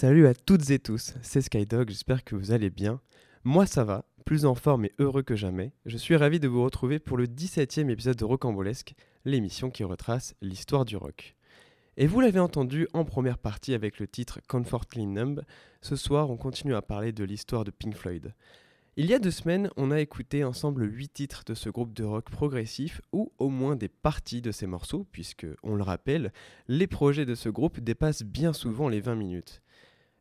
Salut 0.00 0.26
à 0.28 0.32
toutes 0.32 0.70
et 0.70 0.78
tous, 0.78 1.12
c'est 1.20 1.42
Skydog, 1.42 1.90
j'espère 1.90 2.24
que 2.24 2.34
vous 2.34 2.52
allez 2.52 2.70
bien. 2.70 3.02
Moi 3.44 3.66
ça 3.66 3.84
va, 3.84 4.06
plus 4.24 4.46
en 4.46 4.54
forme 4.54 4.86
et 4.86 4.94
heureux 4.98 5.22
que 5.22 5.36
jamais. 5.36 5.74
Je 5.84 5.98
suis 5.98 6.16
ravi 6.16 6.40
de 6.40 6.48
vous 6.48 6.64
retrouver 6.64 6.98
pour 6.98 7.18
le 7.18 7.26
17e 7.26 7.90
épisode 7.90 8.16
de 8.16 8.24
Rocambolesque, 8.24 8.94
l'émission 9.26 9.68
qui 9.68 9.84
retrace 9.84 10.34
l'histoire 10.40 10.86
du 10.86 10.96
rock. 10.96 11.36
Et 11.98 12.06
vous 12.06 12.22
l'avez 12.22 12.40
entendu 12.40 12.88
en 12.94 13.04
première 13.04 13.36
partie 13.36 13.74
avec 13.74 13.98
le 13.98 14.08
titre 14.08 14.40
Comfortly 14.48 15.06
Numb, 15.06 15.42
ce 15.82 15.96
soir 15.96 16.30
on 16.30 16.38
continue 16.38 16.74
à 16.74 16.80
parler 16.80 17.12
de 17.12 17.24
l'histoire 17.24 17.64
de 17.64 17.70
Pink 17.70 17.94
Floyd. 17.94 18.32
Il 18.96 19.04
y 19.04 19.12
a 19.12 19.18
deux 19.18 19.30
semaines, 19.30 19.68
on 19.76 19.90
a 19.90 20.00
écouté 20.00 20.44
ensemble 20.44 20.90
huit 20.90 21.12
titres 21.12 21.44
de 21.46 21.52
ce 21.52 21.68
groupe 21.68 21.92
de 21.92 22.04
rock 22.04 22.30
progressif, 22.30 23.02
ou 23.12 23.32
au 23.38 23.50
moins 23.50 23.76
des 23.76 23.88
parties 23.88 24.40
de 24.40 24.50
ces 24.50 24.66
morceaux, 24.66 25.06
puisque, 25.12 25.46
on 25.62 25.74
le 25.74 25.82
rappelle, 25.82 26.32
les 26.68 26.86
projets 26.86 27.26
de 27.26 27.34
ce 27.34 27.50
groupe 27.50 27.80
dépassent 27.80 28.24
bien 28.24 28.54
souvent 28.54 28.88
les 28.88 29.00
20 29.00 29.14
minutes. 29.14 29.62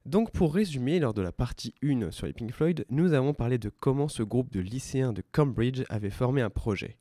Donc 0.10 0.32
pour 0.32 0.56
résumer, 0.56 0.98
lors 0.98 1.14
de 1.14 1.22
la 1.22 1.32
partie 1.32 1.76
1 1.84 2.10
sur 2.10 2.26
les 2.26 2.34
Pink 2.34 2.52
Floyd, 2.52 2.84
nous 2.90 3.14
avons 3.14 3.36
parlé 3.36 3.60
de 3.60 3.70
comment 3.70 4.08
ce 4.08 4.24
groupe 4.24 4.52
de 4.52 4.60
lycéens 4.60 5.14
de 5.14 5.22
Cambridge 5.32 5.84
avait 5.88 6.10
formé 6.10 6.42
un 6.42 6.50
projet. 6.50 6.98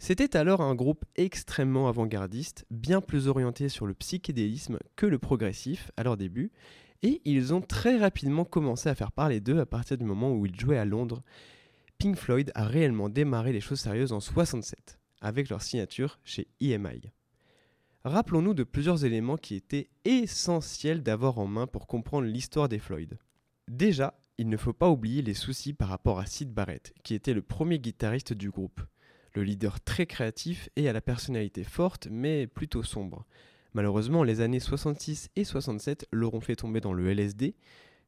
C'était 0.00 0.36
alors 0.36 0.60
un 0.60 0.74
groupe 0.74 1.04
extrêmement 1.14 1.86
avant-gardiste, 1.86 2.66
bien 2.68 3.00
plus 3.00 3.28
orienté 3.28 3.68
sur 3.68 3.86
le 3.86 3.94
psychédélisme 3.94 4.80
que 4.96 5.06
le 5.06 5.20
progressif 5.20 5.92
à 5.96 6.02
leur 6.02 6.16
début, 6.16 6.50
et 7.04 7.22
ils 7.24 7.54
ont 7.54 7.60
très 7.60 7.96
rapidement 7.96 8.44
commencé 8.44 8.88
à 8.88 8.96
faire 8.96 9.12
parler 9.12 9.38
d'eux 9.38 9.60
à 9.60 9.66
partir 9.66 9.96
du 9.96 10.04
moment 10.04 10.32
où 10.32 10.44
ils 10.44 10.58
jouaient 10.58 10.78
à 10.78 10.84
Londres. 10.84 11.22
Pink 11.98 12.16
Floyd 12.16 12.50
a 12.56 12.66
réellement 12.66 13.08
démarré 13.08 13.52
les 13.52 13.60
choses 13.60 13.78
sérieuses 13.78 14.12
en 14.12 14.18
67, 14.18 14.98
avec 15.20 15.48
leur 15.48 15.62
signature 15.62 16.18
chez 16.24 16.48
EMI 16.60 17.12
rappelons-nous 18.04 18.54
de 18.54 18.64
plusieurs 18.64 19.04
éléments 19.04 19.36
qui 19.36 19.54
étaient 19.54 19.88
essentiels 20.04 21.02
d'avoir 21.02 21.38
en 21.38 21.46
main 21.46 21.66
pour 21.66 21.86
comprendre 21.86 22.26
l'histoire 22.26 22.68
des 22.68 22.78
Floyd. 22.78 23.18
Déjà, 23.68 24.14
il 24.38 24.48
ne 24.48 24.56
faut 24.56 24.72
pas 24.72 24.90
oublier 24.90 25.22
les 25.22 25.34
soucis 25.34 25.72
par 25.72 25.88
rapport 25.88 26.18
à 26.18 26.26
Sid 26.26 26.52
Barrett, 26.52 26.92
qui 27.04 27.14
était 27.14 27.34
le 27.34 27.42
premier 27.42 27.78
guitariste 27.78 28.32
du 28.32 28.50
groupe. 28.50 28.80
Le 29.34 29.44
leader 29.44 29.80
très 29.80 30.06
créatif 30.06 30.68
et 30.76 30.88
à 30.88 30.92
la 30.92 31.00
personnalité 31.00 31.64
forte 31.64 32.08
mais 32.10 32.46
plutôt 32.46 32.82
sombre. 32.82 33.24
Malheureusement, 33.74 34.24
les 34.24 34.40
années 34.40 34.60
66 34.60 35.30
et 35.36 35.44
67 35.44 36.06
l'auront 36.12 36.40
fait 36.40 36.56
tomber 36.56 36.80
dans 36.80 36.92
le 36.92 37.08
LSD. 37.08 37.54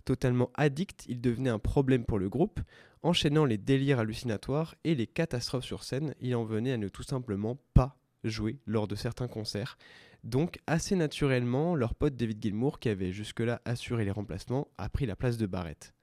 Totalement 0.05 0.51
addict, 0.55 1.07
il 1.09 1.23
devenait 1.23 1.51
un 1.51 1.59
problème 1.59 2.05
pour 2.05 2.19
le 2.19 2.29
groupe, 2.29 2.61
enchaînant 3.03 3.47
les 3.47 3.57
délires 3.57 4.01
hallucinatoires 4.01 4.75
et 4.85 4.95
les 4.95 5.07
catastrophes 5.07 5.65
sur 5.65 5.83
scène, 5.83 6.15
il 6.21 6.35
en 6.37 6.45
venait 6.45 6.73
à 6.73 6.77
ne 6.77 6.89
tout 6.89 7.03
simplement 7.03 7.59
pas 7.73 7.97
jouer 8.25 8.59
lors 8.67 8.89
de 8.89 8.95
certains 8.95 9.29
concerts. 9.29 9.79
Donc 10.25 10.59
assez 10.67 10.97
naturellement, 10.97 11.75
leur 11.75 11.95
pote 11.95 12.17
David 12.17 12.43
Gilmour, 12.43 12.79
qui 12.79 12.89
avait 12.89 13.13
jusque-là 13.13 13.61
assuré 13.65 14.05
les 14.05 14.11
remplacements, 14.11 14.69
a 14.79 14.89
pris 14.89 15.07
la 15.07 15.17
place 15.17 15.37
de 15.37 15.47
Barrett. 15.47 15.95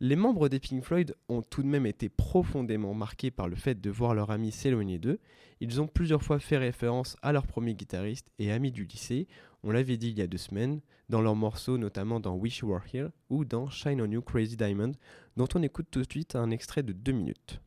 Les 0.00 0.16
membres 0.16 0.48
des 0.48 0.58
Pink 0.58 0.82
Floyd 0.82 1.14
ont 1.28 1.42
tout 1.42 1.62
de 1.62 1.68
même 1.68 1.86
été 1.86 2.08
profondément 2.08 2.92
marqués 2.92 3.30
par 3.30 3.46
le 3.46 3.54
fait 3.54 3.80
de 3.80 3.88
voir 3.88 4.14
leur 4.14 4.32
ami 4.32 4.50
s'éloigner 4.50 4.98
d'eux. 4.98 5.20
Ils 5.60 5.80
ont 5.80 5.86
plusieurs 5.86 6.24
fois 6.24 6.40
fait 6.40 6.58
référence 6.58 7.16
à 7.22 7.32
leur 7.32 7.46
premier 7.46 7.74
guitariste 7.74 8.28
et 8.40 8.50
ami 8.50 8.72
du 8.72 8.84
lycée, 8.84 9.28
on 9.62 9.70
l'avait 9.70 9.96
dit 9.96 10.08
il 10.08 10.18
y 10.18 10.22
a 10.22 10.26
deux 10.26 10.38
semaines, 10.38 10.80
dans 11.08 11.20
leurs 11.20 11.36
morceaux 11.36 11.78
notamment 11.78 12.18
dans 12.18 12.34
Wish 12.34 12.58
You 12.58 12.70
Were 12.70 12.82
Here 12.92 13.10
ou 13.30 13.44
dans 13.44 13.70
Shine 13.70 14.02
On 14.02 14.10
You 14.10 14.22
Crazy 14.22 14.56
Diamond, 14.56 14.92
dont 15.36 15.48
on 15.54 15.62
écoute 15.62 15.86
tout 15.88 16.00
de 16.00 16.10
suite 16.10 16.34
un 16.34 16.50
extrait 16.50 16.82
de 16.82 16.92
deux 16.92 17.12
minutes. 17.12 17.60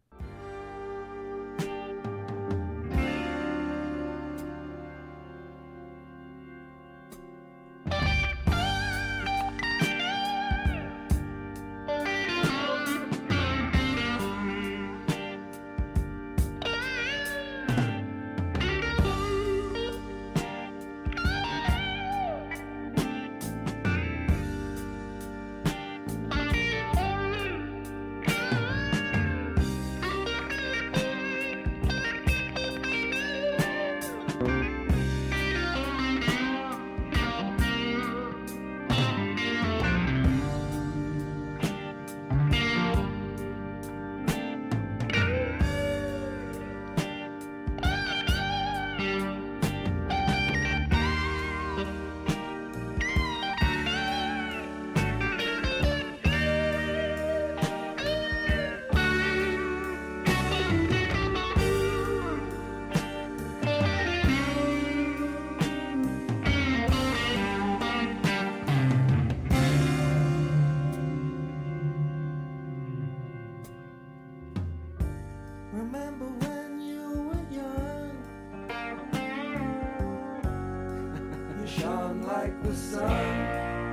on 81.95 82.21
like 82.27 82.61
the 82.63 82.75
sun. 82.75 83.84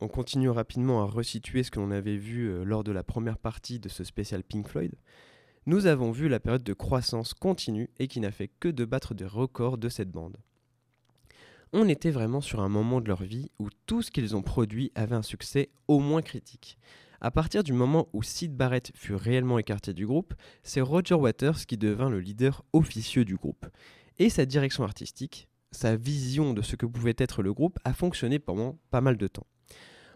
On 0.00 0.08
continue 0.08 0.50
rapidement 0.50 1.00
à 1.00 1.06
resituer 1.06 1.62
ce 1.62 1.70
que 1.70 1.80
l'on 1.80 1.90
avait 1.90 2.18
vu 2.18 2.50
euh, 2.50 2.64
lors 2.64 2.84
de 2.84 2.92
la 2.92 3.02
première 3.02 3.38
partie 3.38 3.80
de 3.80 3.88
ce 3.88 4.04
spécial 4.04 4.44
Pink 4.44 4.68
Floyd. 4.68 4.92
Nous 5.64 5.86
avons 5.86 6.10
vu 6.10 6.28
la 6.28 6.38
période 6.38 6.64
de 6.64 6.74
croissance 6.74 7.32
continue 7.32 7.88
et 7.98 8.08
qui 8.08 8.20
n'a 8.20 8.30
fait 8.30 8.50
que 8.60 8.68
de 8.68 8.84
battre 8.84 9.14
des 9.14 9.24
records 9.24 9.78
de 9.78 9.88
cette 9.88 10.10
bande. 10.10 10.36
On 11.72 11.88
était 11.88 12.10
vraiment 12.10 12.42
sur 12.42 12.60
un 12.60 12.68
moment 12.68 13.00
de 13.00 13.08
leur 13.08 13.22
vie 13.22 13.50
où 13.58 13.70
tout 13.86 14.02
ce 14.02 14.10
qu'ils 14.10 14.36
ont 14.36 14.42
produit 14.42 14.92
avait 14.94 15.16
un 15.16 15.22
succès 15.22 15.70
au 15.88 15.98
moins 15.98 16.20
critique. 16.20 16.76
À 17.22 17.30
partir 17.30 17.64
du 17.64 17.72
moment 17.72 18.06
où 18.12 18.22
Sid 18.22 18.54
Barrett 18.54 18.92
fut 18.94 19.14
réellement 19.14 19.58
écarté 19.58 19.94
du 19.94 20.06
groupe, 20.06 20.34
c'est 20.62 20.82
Roger 20.82 21.14
Waters 21.14 21.64
qui 21.64 21.78
devint 21.78 22.10
le 22.10 22.20
leader 22.20 22.66
officieux 22.74 23.24
du 23.24 23.36
groupe. 23.36 23.66
Et 24.18 24.28
sa 24.28 24.44
direction 24.44 24.84
artistique, 24.84 25.48
sa 25.72 25.96
vision 25.96 26.54
de 26.54 26.62
ce 26.62 26.76
que 26.76 26.86
pouvait 26.86 27.14
être 27.18 27.42
le 27.42 27.52
groupe 27.52 27.78
a 27.84 27.92
fonctionné 27.92 28.38
pendant 28.38 28.78
pas 28.90 29.00
mal 29.00 29.16
de 29.16 29.26
temps. 29.26 29.46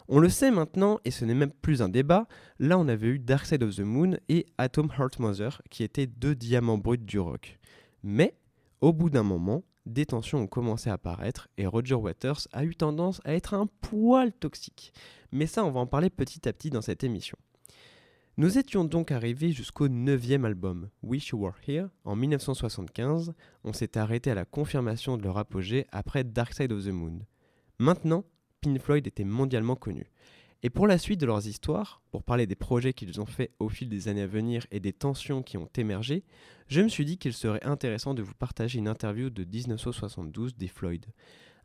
On 0.07 0.19
le 0.19 0.29
sait 0.29 0.51
maintenant, 0.51 0.99
et 1.03 1.11
ce 1.11 1.25
n'est 1.25 1.33
même 1.33 1.51
plus 1.51 1.81
un 1.81 1.89
débat, 1.89 2.27
là 2.59 2.79
on 2.79 2.87
avait 2.87 3.07
eu 3.07 3.19
Dark 3.19 3.51
of 3.61 3.75
the 3.75 3.81
Moon 3.81 4.17
et 4.29 4.45
Atom 4.57 4.89
Heart 4.97 5.19
Mother, 5.19 5.61
qui 5.69 5.83
étaient 5.83 6.07
deux 6.07 6.33
diamants 6.33 6.77
bruts 6.77 6.97
du 6.97 7.19
rock. 7.19 7.59
Mais, 8.03 8.37
au 8.79 8.93
bout 8.93 9.09
d'un 9.09 9.23
moment, 9.23 9.63
des 9.85 10.05
tensions 10.05 10.39
ont 10.39 10.47
commencé 10.47 10.89
à 10.89 10.93
apparaître 10.93 11.49
et 11.57 11.65
Roger 11.65 11.95
Waters 11.95 12.47
a 12.53 12.63
eu 12.63 12.75
tendance 12.75 13.19
à 13.25 13.33
être 13.33 13.53
un 13.53 13.67
poil 13.81 14.31
toxique. 14.31 14.93
Mais 15.31 15.47
ça, 15.47 15.65
on 15.65 15.71
va 15.71 15.79
en 15.81 15.87
parler 15.87 16.09
petit 16.09 16.47
à 16.47 16.53
petit 16.53 16.69
dans 16.69 16.81
cette 16.81 17.03
émission. 17.03 17.37
Nous 18.39 18.59
étions 18.59 18.85
donc 18.85 19.09
arrivés 19.09 19.51
jusqu'au 19.51 19.87
neuvième 19.87 20.45
album, 20.45 20.91
Wish 21.01 21.29
You 21.29 21.39
Were 21.39 21.55
Here, 21.67 21.87
en 22.03 22.15
1975. 22.15 23.33
On 23.63 23.73
s'est 23.73 23.97
arrêté 23.97 24.29
à 24.29 24.35
la 24.35 24.45
confirmation 24.45 25.17
de 25.17 25.23
leur 25.23 25.39
apogée 25.39 25.87
après 25.91 26.23
Dark 26.23 26.53
Side 26.53 26.71
of 26.71 26.85
the 26.85 26.89
Moon. 26.89 27.17
Maintenant, 27.79 28.25
Pink 28.61 28.79
Floyd 28.79 29.07
était 29.07 29.23
mondialement 29.23 29.75
connu. 29.75 30.11
Et 30.61 30.69
pour 30.69 30.85
la 30.85 30.99
suite 30.99 31.19
de 31.19 31.25
leurs 31.25 31.47
histoires, 31.47 32.03
pour 32.11 32.21
parler 32.21 32.45
des 32.45 32.55
projets 32.55 32.93
qu'ils 32.93 33.19
ont 33.19 33.25
faits 33.25 33.55
au 33.57 33.69
fil 33.69 33.89
des 33.89 34.07
années 34.07 34.21
à 34.21 34.27
venir 34.27 34.67
et 34.69 34.79
des 34.79 34.93
tensions 34.93 35.41
qui 35.41 35.57
ont 35.57 35.69
émergé, 35.75 36.23
je 36.67 36.81
me 36.81 36.89
suis 36.89 37.05
dit 37.05 37.17
qu'il 37.17 37.33
serait 37.33 37.65
intéressant 37.65 38.13
de 38.13 38.21
vous 38.21 38.35
partager 38.35 38.77
une 38.77 38.87
interview 38.87 39.31
de 39.31 39.45
1972 39.45 40.55
des 40.55 40.67
Floyd. 40.67 41.07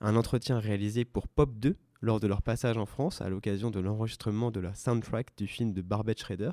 Un 0.01 0.17
entretien 0.17 0.59
réalisé 0.59 1.05
pour 1.05 1.29
Pop 1.29 1.53
2 1.59 1.77
lors 2.02 2.20
de 2.20 2.26
leur 2.26 2.43
passage 2.43 2.76
en 2.76 2.84
France 2.84 3.22
à 3.22 3.31
l'occasion 3.31 3.70
de 3.70 3.81
l'enregistrement 3.81 4.50
de 4.50 4.60
la 4.60 4.75
soundtrack 4.75 5.28
du 5.38 5.46
film 5.46 5.72
de 5.72 5.81
Barbet 5.81 6.16
Schrader. 6.19 6.50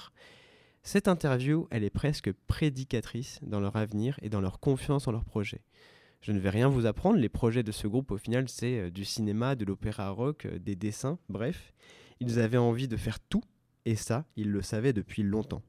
Cette 0.83 1.09
interview, 1.09 1.67
elle 1.71 1.83
est 1.83 1.89
presque 1.89 2.31
prédicatrice 2.47 3.39
dans 3.41 3.59
leur 3.59 3.75
avenir 3.75 4.17
et 4.21 4.29
dans 4.29 4.39
leur 4.39 4.59
confiance 4.59 5.07
en 5.07 5.11
leur 5.11 5.25
projet. 5.25 5.61
Je 6.21 6.31
ne 6.31 6.39
vais 6.39 6.49
rien 6.49 6.69
vous 6.69 6.85
apprendre, 6.85 7.17
les 7.17 7.29
projets 7.29 7.63
de 7.63 7.71
ce 7.71 7.87
groupe 7.87 8.11
au 8.11 8.17
final 8.17 8.49
c'est 8.49 8.79
euh, 8.79 8.91
du 8.91 9.05
cinéma, 9.05 9.55
de 9.55 9.65
l'opéra 9.65 10.09
rock, 10.09 10.45
euh, 10.45 10.59
des 10.59 10.75
dessins, 10.75 11.17
bref. 11.29 11.73
Ils 12.19 12.39
avaient 12.39 12.57
envie 12.57 12.87
de 12.87 12.97
faire 12.97 13.19
tout, 13.19 13.43
et 13.85 13.95
ça, 13.95 14.25
ils 14.35 14.51
le 14.51 14.61
savaient 14.61 14.93
depuis 14.93 15.23
longtemps. 15.23 15.61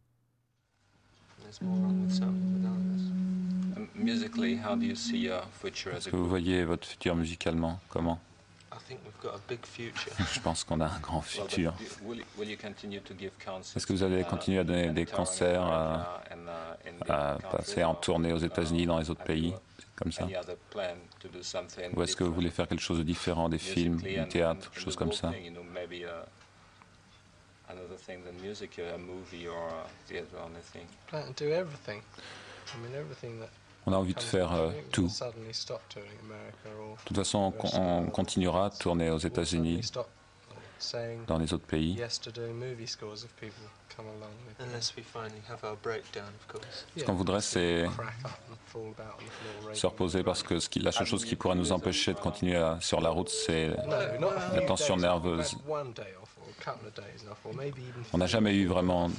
Est-ce 5.96 6.08
que 6.08 6.16
vous 6.16 6.28
voyez 6.28 6.64
votre 6.64 6.87
futur 6.87 7.14
musicalement 7.14 7.80
Comment? 7.88 8.20
Je 10.34 10.40
pense 10.40 10.64
qu'on 10.64 10.80
a 10.80 10.87
un 10.87 10.99
grand 11.00 11.20
futur. 11.22 11.75
Est-ce 13.76 13.87
que 13.87 13.92
vous 13.92 14.02
allez 14.02 14.25
continuer 14.25 14.58
à 14.58 14.64
donner 14.64 14.88
des 14.90 15.06
concerts, 15.06 15.62
à, 15.62 16.20
à 17.08 17.38
passer 17.50 17.84
en 17.84 17.94
tournée 17.94 18.32
aux 18.32 18.38
États-Unis, 18.38 18.87
dans 18.87 18.99
les 18.99 19.10
autres 19.10 19.25
pays 19.25 19.54
comme 19.96 20.12
ça? 20.12 20.26
Ou 21.94 22.02
est-ce 22.02 22.16
que 22.16 22.25
vous 22.25 22.32
voulez 22.34 22.50
faire 22.50 22.66
quelque 22.68 22.80
chose 22.82 22.99
de 22.99 23.02
différent, 23.04 23.49
des 23.49 23.58
films, 23.58 23.96
du 23.96 24.28
théâtre, 24.28 24.70
choses 24.72 24.96
comme 24.96 25.12
ça? 25.12 25.30
On 33.90 33.92
a 33.92 33.97
envie 33.97 34.14
de 34.14 34.20
faire 34.20 34.52
euh, 34.52 34.70
tout. 34.92 35.09
De 35.09 37.04
toute 37.04 37.16
façon, 37.16 37.52
on, 37.75 38.06
continuera 38.06 38.66
à 38.66 38.70
tourner 38.70 39.11
aux 39.11 39.18
États-Unis, 39.18 39.80
dans 41.26 41.38
les 41.38 41.52
autres 41.52 41.66
pays. 41.66 42.00
Ce 46.97 47.04
qu'on 47.04 47.14
voudrait, 47.14 47.40
c'est 47.40 47.87
se 49.75 49.87
reposer 49.87 50.23
parce 50.23 50.42
que 50.42 50.59
ce 50.59 50.68
qui, 50.68 50.78
la 50.78 50.92
seule 50.92 51.06
chose 51.06 51.25
qui 51.25 51.37
pourrait 51.37 51.56
nous 51.56 51.73
empêcher 51.73 52.14
de 52.14 52.20
continuer 52.20 52.62
sur 52.80 53.00
la 53.00 53.11
route, 53.11 53.28
c'est 53.28 53.68
la 53.68 54.62
tension 54.66 54.97
nerveuse. 54.97 55.56
On 58.12 58.19
n'a 58.19 58.26
jamais 58.26 58.55
eu 58.55 58.67
vraiment 58.67 59.11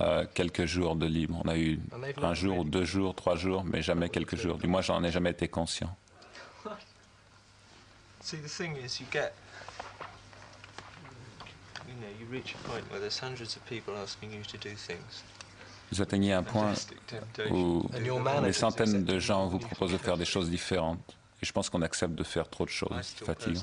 euh, 0.00 0.26
quelques 0.34 0.66
jours 0.66 0.96
de 0.96 1.06
libre. 1.06 1.40
On 1.44 1.48
a 1.48 1.56
eu 1.56 1.80
un 2.22 2.34
jour 2.34 2.58
ou 2.58 2.64
deux 2.64 2.84
jours, 2.84 3.14
trois 3.14 3.36
jours, 3.36 3.64
mais 3.64 3.82
jamais 3.82 4.08
quelques 4.08 4.36
jours. 4.36 4.58
Du 4.58 4.66
moins, 4.66 4.82
j'en 4.82 5.02
ai 5.02 5.10
jamais 5.10 5.30
été 5.30 5.48
conscient. 5.48 5.94
Vous 15.90 16.00
atteignez 16.00 16.32
un 16.32 16.42
point 16.42 16.72
où 17.50 17.88
des 18.42 18.52
centaines 18.52 19.04
de 19.04 19.18
gens 19.18 19.48
vous 19.48 19.58
proposent 19.58 19.92
de 19.92 19.98
faire 19.98 20.16
des 20.16 20.24
choses 20.24 20.48
différentes. 20.50 21.16
Et 21.42 21.46
je 21.46 21.52
pense 21.52 21.70
qu'on 21.70 21.82
accepte 21.82 22.14
de 22.14 22.22
faire 22.22 22.48
trop 22.48 22.64
de 22.64 22.70
choses. 22.70 22.90
C'est 23.02 23.24
fatigant. 23.24 23.62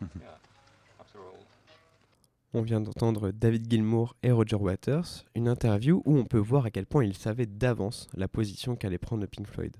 On 2.52 2.62
vient 2.62 2.80
d'entendre 2.80 3.30
David 3.30 3.70
Gilmour 3.70 4.16
et 4.24 4.32
Roger 4.32 4.56
Waters, 4.56 5.24
une 5.36 5.46
interview 5.46 6.02
où 6.04 6.16
on 6.18 6.24
peut 6.24 6.36
voir 6.36 6.64
à 6.64 6.72
quel 6.72 6.84
point 6.84 7.04
ils 7.04 7.16
savaient 7.16 7.46
d'avance 7.46 8.08
la 8.14 8.26
position 8.26 8.74
qu'allait 8.74 8.98
prendre 8.98 9.24
Pink 9.26 9.46
Floyd. 9.46 9.76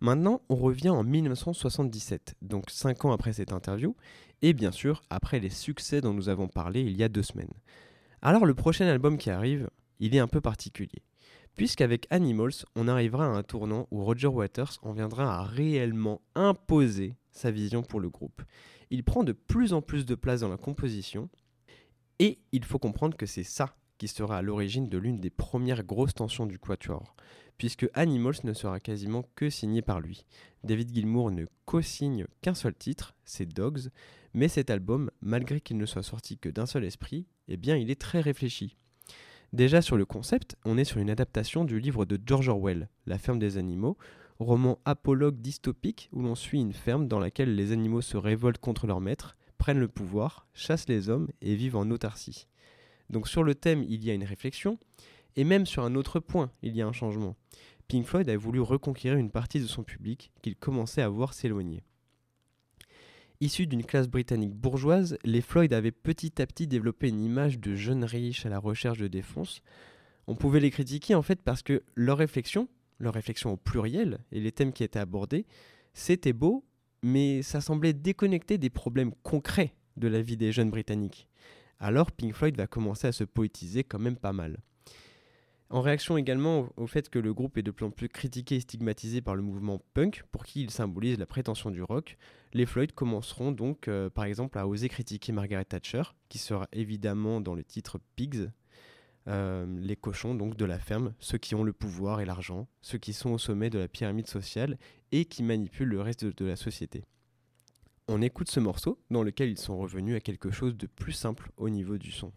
Maintenant, 0.00 0.40
on 0.48 0.56
revient 0.56 0.88
en 0.88 1.04
1977, 1.04 2.36
donc 2.40 2.70
5 2.70 3.04
ans 3.04 3.12
après 3.12 3.34
cette 3.34 3.52
interview, 3.52 3.94
et 4.40 4.54
bien 4.54 4.72
sûr 4.72 5.02
après 5.10 5.38
les 5.38 5.50
succès 5.50 6.00
dont 6.00 6.14
nous 6.14 6.30
avons 6.30 6.48
parlé 6.48 6.80
il 6.80 6.96
y 6.96 7.02
a 7.02 7.10
deux 7.10 7.22
semaines. 7.22 7.52
Alors 8.22 8.46
le 8.46 8.54
prochain 8.54 8.86
album 8.86 9.18
qui 9.18 9.28
arrive, 9.28 9.68
il 10.00 10.16
est 10.16 10.20
un 10.20 10.28
peu 10.28 10.40
particulier, 10.40 11.02
puisqu'avec 11.56 12.06
Animals, 12.08 12.64
on 12.74 12.88
arrivera 12.88 13.26
à 13.26 13.36
un 13.36 13.42
tournant 13.42 13.86
où 13.90 14.02
Roger 14.02 14.28
Waters 14.28 14.78
en 14.80 14.92
viendra 14.92 15.40
à 15.40 15.42
réellement 15.42 16.22
imposer 16.34 17.17
sa 17.30 17.50
vision 17.50 17.82
pour 17.82 18.00
le 18.00 18.08
groupe. 18.08 18.42
Il 18.90 19.04
prend 19.04 19.24
de 19.24 19.32
plus 19.32 19.72
en 19.72 19.82
plus 19.82 20.06
de 20.06 20.14
place 20.14 20.40
dans 20.40 20.48
la 20.48 20.56
composition, 20.56 21.28
et 22.18 22.38
il 22.52 22.64
faut 22.64 22.78
comprendre 22.78 23.16
que 23.16 23.26
c'est 23.26 23.44
ça 23.44 23.76
qui 23.98 24.08
sera 24.08 24.38
à 24.38 24.42
l'origine 24.42 24.88
de 24.88 24.98
l'une 24.98 25.20
des 25.20 25.30
premières 25.30 25.84
grosses 25.84 26.14
tensions 26.14 26.46
du 26.46 26.58
Quatuor, 26.58 27.14
puisque 27.58 27.88
Animals 27.94 28.36
ne 28.44 28.52
sera 28.52 28.80
quasiment 28.80 29.28
que 29.34 29.50
signé 29.50 29.82
par 29.82 30.00
lui. 30.00 30.24
David 30.64 30.94
Gilmour 30.94 31.30
ne 31.30 31.46
co-signe 31.64 32.26
qu'un 32.40 32.54
seul 32.54 32.74
titre, 32.74 33.14
c'est 33.24 33.46
Dogs, 33.46 33.90
mais 34.34 34.48
cet 34.48 34.70
album, 34.70 35.10
malgré 35.20 35.60
qu'il 35.60 35.76
ne 35.76 35.86
soit 35.86 36.02
sorti 36.02 36.38
que 36.38 36.48
d'un 36.48 36.66
seul 36.66 36.84
esprit, 36.84 37.26
eh 37.48 37.56
bien 37.56 37.76
il 37.76 37.90
est 37.90 38.00
très 38.00 38.20
réfléchi. 38.20 38.76
Déjà 39.52 39.80
sur 39.82 39.96
le 39.96 40.04
concept, 40.04 40.56
on 40.64 40.76
est 40.76 40.84
sur 40.84 40.98
une 40.98 41.10
adaptation 41.10 41.64
du 41.64 41.80
livre 41.80 42.04
de 42.04 42.20
George 42.24 42.48
Orwell, 42.48 42.88
La 43.06 43.18
ferme 43.18 43.38
des 43.38 43.56
animaux, 43.56 43.96
roman 44.38 44.78
apologue 44.84 45.40
dystopique 45.40 46.08
où 46.12 46.22
l'on 46.22 46.34
suit 46.34 46.60
une 46.60 46.72
ferme 46.72 47.08
dans 47.08 47.18
laquelle 47.18 47.54
les 47.54 47.72
animaux 47.72 48.02
se 48.02 48.16
révoltent 48.16 48.58
contre 48.58 48.86
leur 48.86 49.00
maître, 49.00 49.36
prennent 49.58 49.80
le 49.80 49.88
pouvoir, 49.88 50.46
chassent 50.54 50.88
les 50.88 51.08
hommes 51.08 51.28
et 51.42 51.54
vivent 51.54 51.76
en 51.76 51.90
autarcie. 51.90 52.46
Donc 53.10 53.28
sur 53.28 53.42
le 53.42 53.54
thème, 53.54 53.84
il 53.88 54.04
y 54.04 54.10
a 54.10 54.14
une 54.14 54.24
réflexion, 54.24 54.78
et 55.36 55.44
même 55.44 55.66
sur 55.66 55.84
un 55.84 55.94
autre 55.94 56.20
point, 56.20 56.50
il 56.62 56.76
y 56.76 56.82
a 56.82 56.86
un 56.86 56.92
changement. 56.92 57.36
Pink 57.88 58.04
Floyd 58.04 58.28
a 58.28 58.36
voulu 58.36 58.60
reconquérir 58.60 59.18
une 59.18 59.30
partie 59.30 59.60
de 59.60 59.66
son 59.66 59.82
public 59.82 60.30
qu'il 60.42 60.56
commençait 60.56 61.02
à 61.02 61.08
voir 61.08 61.32
s'éloigner. 61.32 61.82
Issus 63.40 63.66
d'une 63.66 63.84
classe 63.84 64.08
britannique 64.08 64.54
bourgeoise, 64.54 65.16
les 65.24 65.40
Floyd 65.40 65.72
avaient 65.72 65.92
petit 65.92 66.42
à 66.42 66.46
petit 66.46 66.66
développé 66.66 67.08
une 67.08 67.20
image 67.20 67.60
de 67.60 67.76
jeunes 67.76 68.04
riches 68.04 68.44
à 68.44 68.48
la 68.48 68.58
recherche 68.58 68.98
de 68.98 69.06
défense. 69.06 69.62
On 70.26 70.34
pouvait 70.34 70.60
les 70.60 70.72
critiquer 70.72 71.14
en 71.14 71.22
fait 71.22 71.40
parce 71.40 71.62
que 71.62 71.84
leur 71.94 72.18
réflexion, 72.18 72.68
leur 72.98 73.14
réflexion 73.14 73.52
au 73.52 73.56
pluriel 73.56 74.18
et 74.32 74.40
les 74.40 74.52
thèmes 74.52 74.72
qui 74.72 74.84
étaient 74.84 74.98
abordés, 74.98 75.46
c'était 75.92 76.32
beau, 76.32 76.64
mais 77.02 77.42
ça 77.42 77.60
semblait 77.60 77.92
déconnecté 77.92 78.58
des 78.58 78.70
problèmes 78.70 79.12
concrets 79.22 79.74
de 79.96 80.08
la 80.08 80.22
vie 80.22 80.36
des 80.36 80.52
jeunes 80.52 80.70
britanniques. 80.70 81.28
Alors 81.80 82.10
Pink 82.10 82.34
Floyd 82.34 82.56
va 82.56 82.66
commencer 82.66 83.06
à 83.06 83.12
se 83.12 83.24
poétiser 83.24 83.84
quand 83.84 83.98
même 83.98 84.16
pas 84.16 84.32
mal. 84.32 84.58
En 85.70 85.82
réaction 85.82 86.16
également 86.16 86.70
au 86.78 86.86
fait 86.86 87.10
que 87.10 87.18
le 87.18 87.34
groupe 87.34 87.58
est 87.58 87.62
de 87.62 87.70
plus 87.70 87.84
en 87.84 87.90
plus 87.90 88.08
critiqué 88.08 88.56
et 88.56 88.60
stigmatisé 88.60 89.20
par 89.20 89.36
le 89.36 89.42
mouvement 89.42 89.82
punk, 89.92 90.22
pour 90.32 90.44
qui 90.44 90.62
il 90.62 90.70
symbolise 90.70 91.18
la 91.18 91.26
prétention 91.26 91.70
du 91.70 91.82
rock, 91.82 92.16
les 92.54 92.64
Floyd 92.64 92.92
commenceront 92.92 93.52
donc 93.52 93.86
euh, 93.86 94.08
par 94.08 94.24
exemple 94.24 94.56
à 94.56 94.66
oser 94.66 94.88
critiquer 94.88 95.30
Margaret 95.30 95.66
Thatcher, 95.66 96.02
qui 96.30 96.38
sera 96.38 96.68
évidemment 96.72 97.42
dans 97.42 97.54
le 97.54 97.64
titre 97.64 98.00
Pigs, 98.16 98.48
euh, 99.28 99.66
les 99.80 99.96
cochons 99.96 100.34
donc 100.34 100.56
de 100.56 100.64
la 100.64 100.78
ferme, 100.78 101.12
ceux 101.18 101.36
qui 101.38 101.54
ont 101.54 101.62
le 101.62 101.74
pouvoir 101.74 102.20
et 102.20 102.24
l'argent, 102.24 102.66
ceux 102.80 102.98
qui 102.98 103.12
sont 103.12 103.30
au 103.30 103.38
sommet 103.38 103.68
de 103.68 103.78
la 103.78 103.88
pyramide 103.88 104.26
sociale 104.26 104.78
et 105.12 105.26
qui 105.26 105.42
manipulent 105.42 105.88
le 105.88 106.00
reste 106.00 106.24
de, 106.24 106.44
la 106.46 106.56
société. 106.56 107.04
On 108.08 108.22
écoute 108.22 108.50
ce 108.50 108.58
morceau 108.58 108.98
dans 109.10 109.22
lequel 109.22 109.50
ils 109.50 109.58
sont 109.58 109.76
revenus 109.76 110.16
à 110.16 110.20
quelque 110.20 110.50
chose 110.50 110.76
de 110.76 110.86
plus 110.86 111.12
simple 111.12 111.50
au 111.58 111.68
niveau 111.68 111.98
du 111.98 112.10
son. 112.10 112.32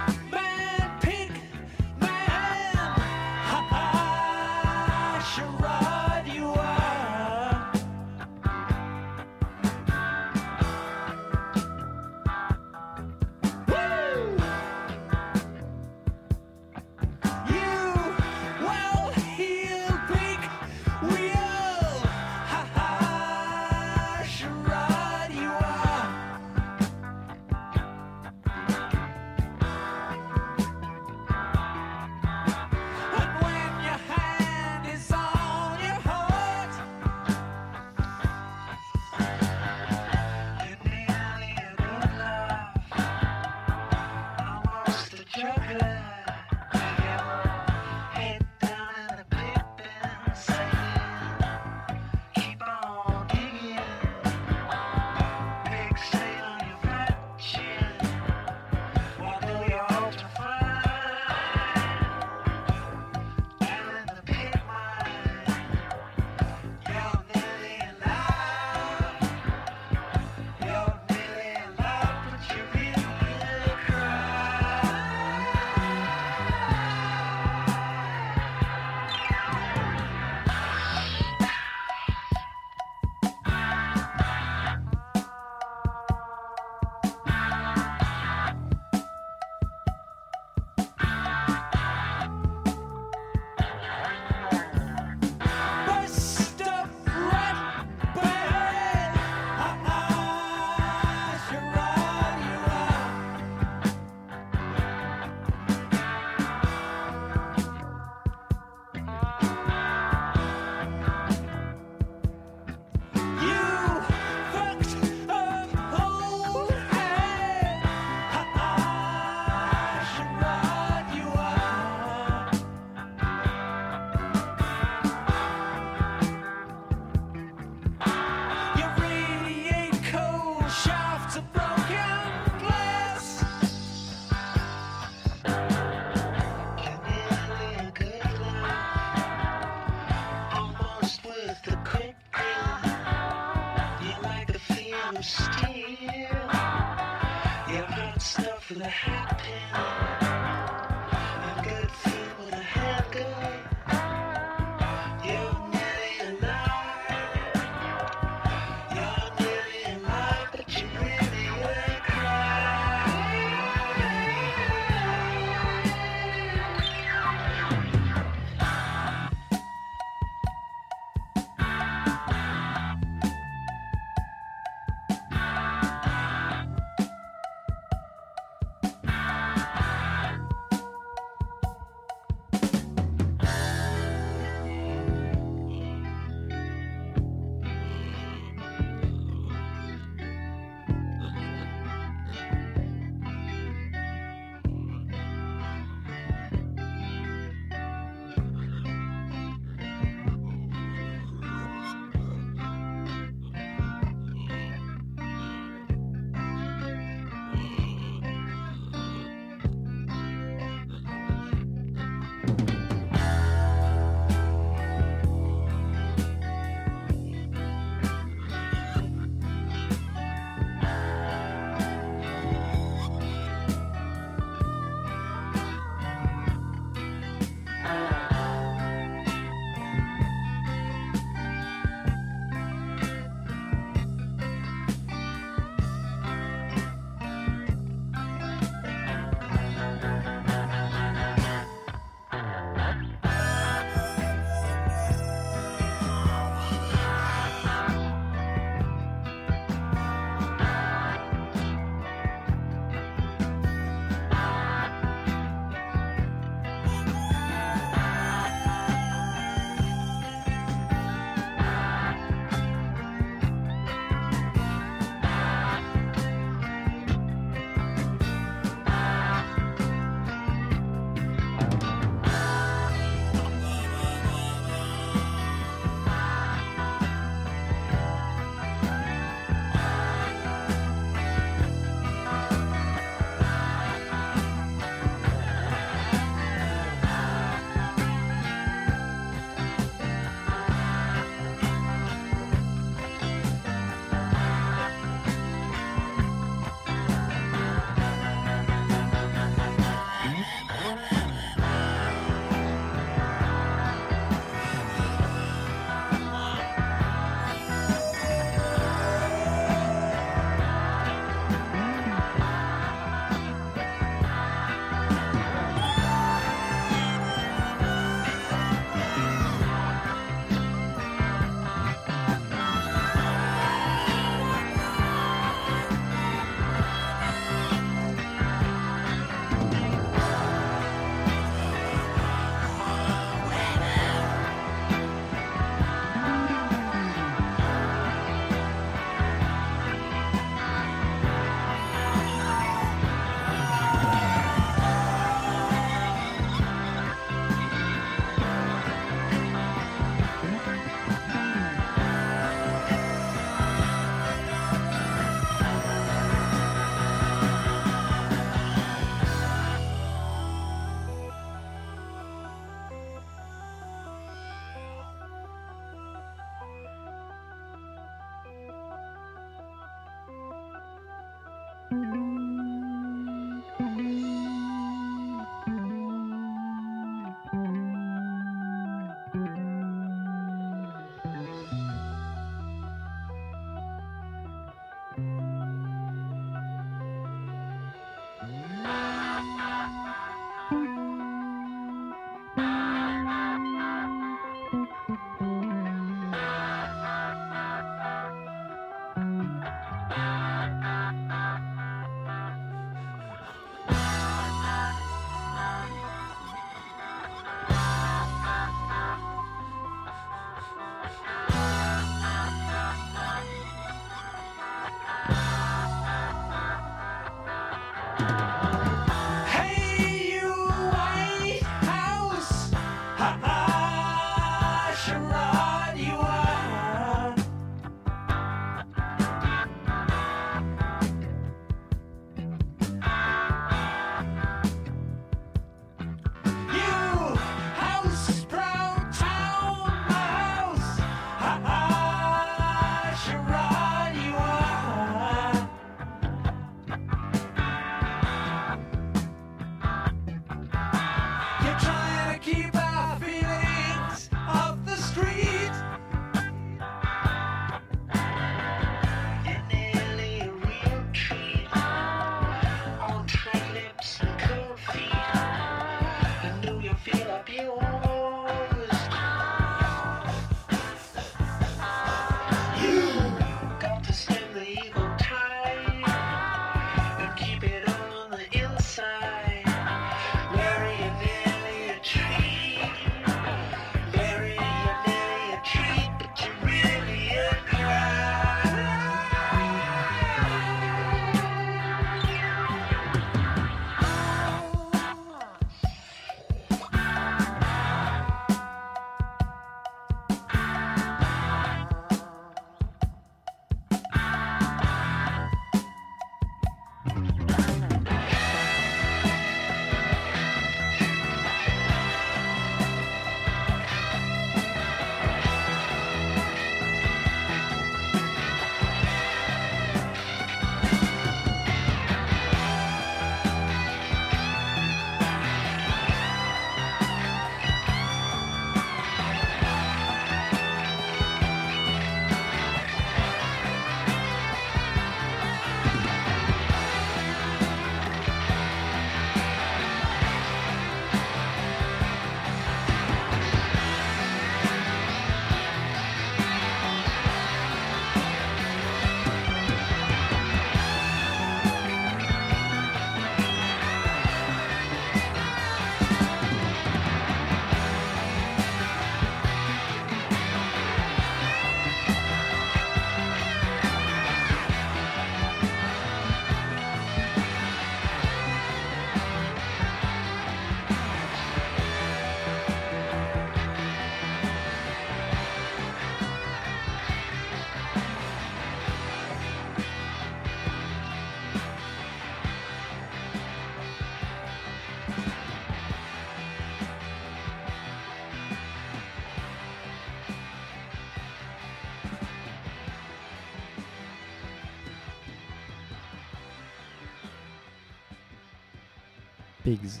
Pigs, 599.66 600.00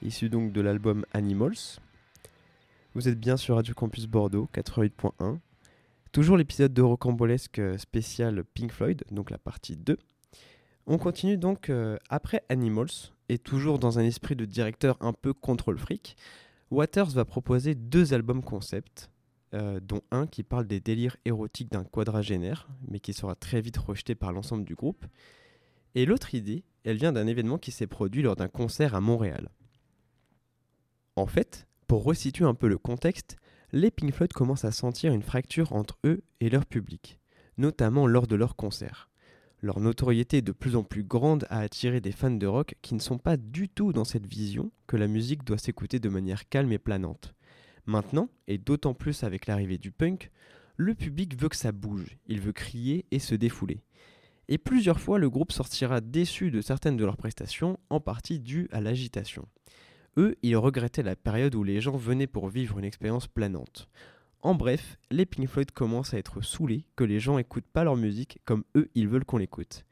issu 0.00 0.30
donc 0.30 0.50
de 0.50 0.62
l'album 0.62 1.04
Animals. 1.12 1.82
Vous 2.94 3.08
êtes 3.10 3.20
bien 3.20 3.36
sur 3.36 3.56
Radio 3.56 3.74
Campus 3.74 4.06
Bordeaux 4.06 4.48
88.1. 4.54 5.36
Toujours 6.12 6.38
l'épisode 6.38 6.72
de 6.72 6.80
Rocambolesque 6.80 7.60
spécial 7.76 8.42
Pink 8.54 8.72
Floyd, 8.72 9.04
donc 9.10 9.28
la 9.28 9.36
partie 9.36 9.76
2. 9.76 9.98
On 10.86 10.96
continue 10.96 11.36
donc 11.36 11.68
euh, 11.68 11.98
après 12.08 12.42
Animals, 12.48 13.12
et 13.28 13.36
toujours 13.36 13.78
dans 13.78 13.98
un 13.98 14.02
esprit 14.02 14.34
de 14.34 14.46
directeur 14.46 14.96
un 15.00 15.12
peu 15.12 15.34
contrôle 15.34 15.76
fric, 15.76 16.16
Waters 16.70 17.10
va 17.10 17.26
proposer 17.26 17.74
deux 17.74 18.14
albums 18.14 18.42
concept, 18.42 19.10
euh, 19.52 19.78
dont 19.78 20.00
un 20.10 20.26
qui 20.26 20.42
parle 20.42 20.66
des 20.66 20.80
délires 20.80 21.18
érotiques 21.26 21.70
d'un 21.70 21.84
quadragénaire, 21.84 22.66
mais 22.88 22.98
qui 22.98 23.12
sera 23.12 23.34
très 23.34 23.60
vite 23.60 23.76
rejeté 23.76 24.14
par 24.14 24.32
l'ensemble 24.32 24.64
du 24.64 24.74
groupe. 24.74 25.04
Et 25.94 26.06
l'autre 26.06 26.34
idée, 26.34 26.64
elle 26.84 26.96
vient 26.96 27.12
d'un 27.12 27.26
événement 27.26 27.58
qui 27.58 27.70
s'est 27.70 27.86
produit 27.86 28.22
lors 28.22 28.36
d'un 28.36 28.48
concert 28.48 28.94
à 28.94 29.00
Montréal. 29.00 29.50
En 31.16 31.26
fait, 31.26 31.66
pour 31.86 32.04
resituer 32.04 32.44
un 32.44 32.54
peu 32.54 32.68
le 32.68 32.78
contexte, 32.78 33.36
les 33.72 33.90
Pink 33.90 34.12
Floyd 34.12 34.32
commencent 34.32 34.64
à 34.64 34.72
sentir 34.72 35.12
une 35.12 35.22
fracture 35.22 35.72
entre 35.72 35.98
eux 36.04 36.22
et 36.40 36.50
leur 36.50 36.66
public, 36.66 37.18
notamment 37.58 38.06
lors 38.06 38.26
de 38.26 38.36
leurs 38.36 38.56
concerts. 38.56 39.10
Leur 39.62 39.80
notoriété 39.80 40.38
est 40.38 40.42
de 40.42 40.52
plus 40.52 40.76
en 40.76 40.82
plus 40.82 41.04
grande 41.04 41.46
à 41.48 41.60
attirer 41.60 42.00
des 42.00 42.12
fans 42.12 42.30
de 42.30 42.46
rock 42.46 42.74
qui 42.82 42.94
ne 42.94 43.00
sont 43.00 43.18
pas 43.18 43.36
du 43.36 43.68
tout 43.68 43.92
dans 43.92 44.04
cette 44.04 44.26
vision 44.26 44.70
que 44.86 44.96
la 44.96 45.08
musique 45.08 45.44
doit 45.44 45.58
s'écouter 45.58 46.00
de 46.00 46.08
manière 46.08 46.48
calme 46.48 46.72
et 46.72 46.78
planante. 46.78 47.34
Maintenant, 47.86 48.28
et 48.46 48.58
d'autant 48.58 48.94
plus 48.94 49.24
avec 49.24 49.46
l'arrivée 49.46 49.78
du 49.78 49.90
punk, 49.90 50.30
le 50.76 50.94
public 50.94 51.40
veut 51.40 51.48
que 51.48 51.56
ça 51.56 51.72
bouge, 51.72 52.18
il 52.26 52.40
veut 52.40 52.52
crier 52.52 53.06
et 53.10 53.18
se 53.18 53.34
défouler 53.34 53.82
et 54.48 54.58
plusieurs 54.58 55.00
fois 55.00 55.18
le 55.18 55.30
groupe 55.30 55.52
sortira 55.52 56.00
déçu 56.00 56.50
de 56.50 56.60
certaines 56.60 56.96
de 56.96 57.04
leurs 57.04 57.16
prestations, 57.16 57.78
en 57.90 58.00
partie 58.00 58.40
due 58.40 58.68
à 58.72 58.80
l'agitation. 58.80 59.46
Eux, 60.16 60.36
ils 60.42 60.56
regrettaient 60.56 61.02
la 61.02 61.16
période 61.16 61.54
où 61.54 61.64
les 61.64 61.80
gens 61.80 61.96
venaient 61.96 62.26
pour 62.26 62.48
vivre 62.48 62.78
une 62.78 62.84
expérience 62.84 63.26
planante. 63.26 63.88
En 64.42 64.54
bref, 64.54 64.98
les 65.10 65.26
Pink 65.26 65.48
Floyd 65.48 65.70
commencent 65.70 66.14
à 66.14 66.18
être 66.18 66.42
saoulés 66.42 66.84
que 66.96 67.04
les 67.04 67.18
gens 67.18 67.38
écoutent 67.38 67.64
pas 67.72 67.82
leur 67.82 67.96
musique 67.96 68.38
comme 68.44 68.64
eux 68.76 68.90
ils 68.94 69.08
veulent 69.08 69.24
qu'on 69.24 69.38
l'écoute. 69.38 69.84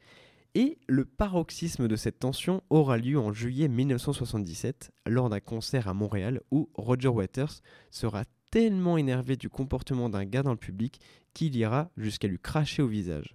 Et 0.55 0.79
le 0.87 1.07
paroxysme 1.07 1.88
de 1.88 1.97
cette 1.97 2.19
tension 2.19 2.62
aura 2.69 2.99
lieu 2.99 3.19
en 3.19 3.33
juillet 3.33 3.69
1977 3.69 4.93
lors 5.07 5.31
d'un 5.31 5.41
concert 5.41 5.88
à 5.88 5.95
Montréal 5.95 6.43
où 6.51 6.69
Roger 6.75 7.09
Waters 7.09 7.62
sera 7.91 8.25
tellement 8.51 8.99
énervé 8.99 9.37
du 9.37 9.49
comportement 9.49 10.11
d'un 10.11 10.27
gars 10.27 10.43
dans 10.43 10.51
le 10.51 10.59
public 10.59 11.01
qu'il 11.33 11.57
ira 11.57 11.91
jusqu'à 11.97 12.29
lui 12.29 12.38
cracher 12.38 12.83
au 12.83 12.88
visage. 12.88 13.35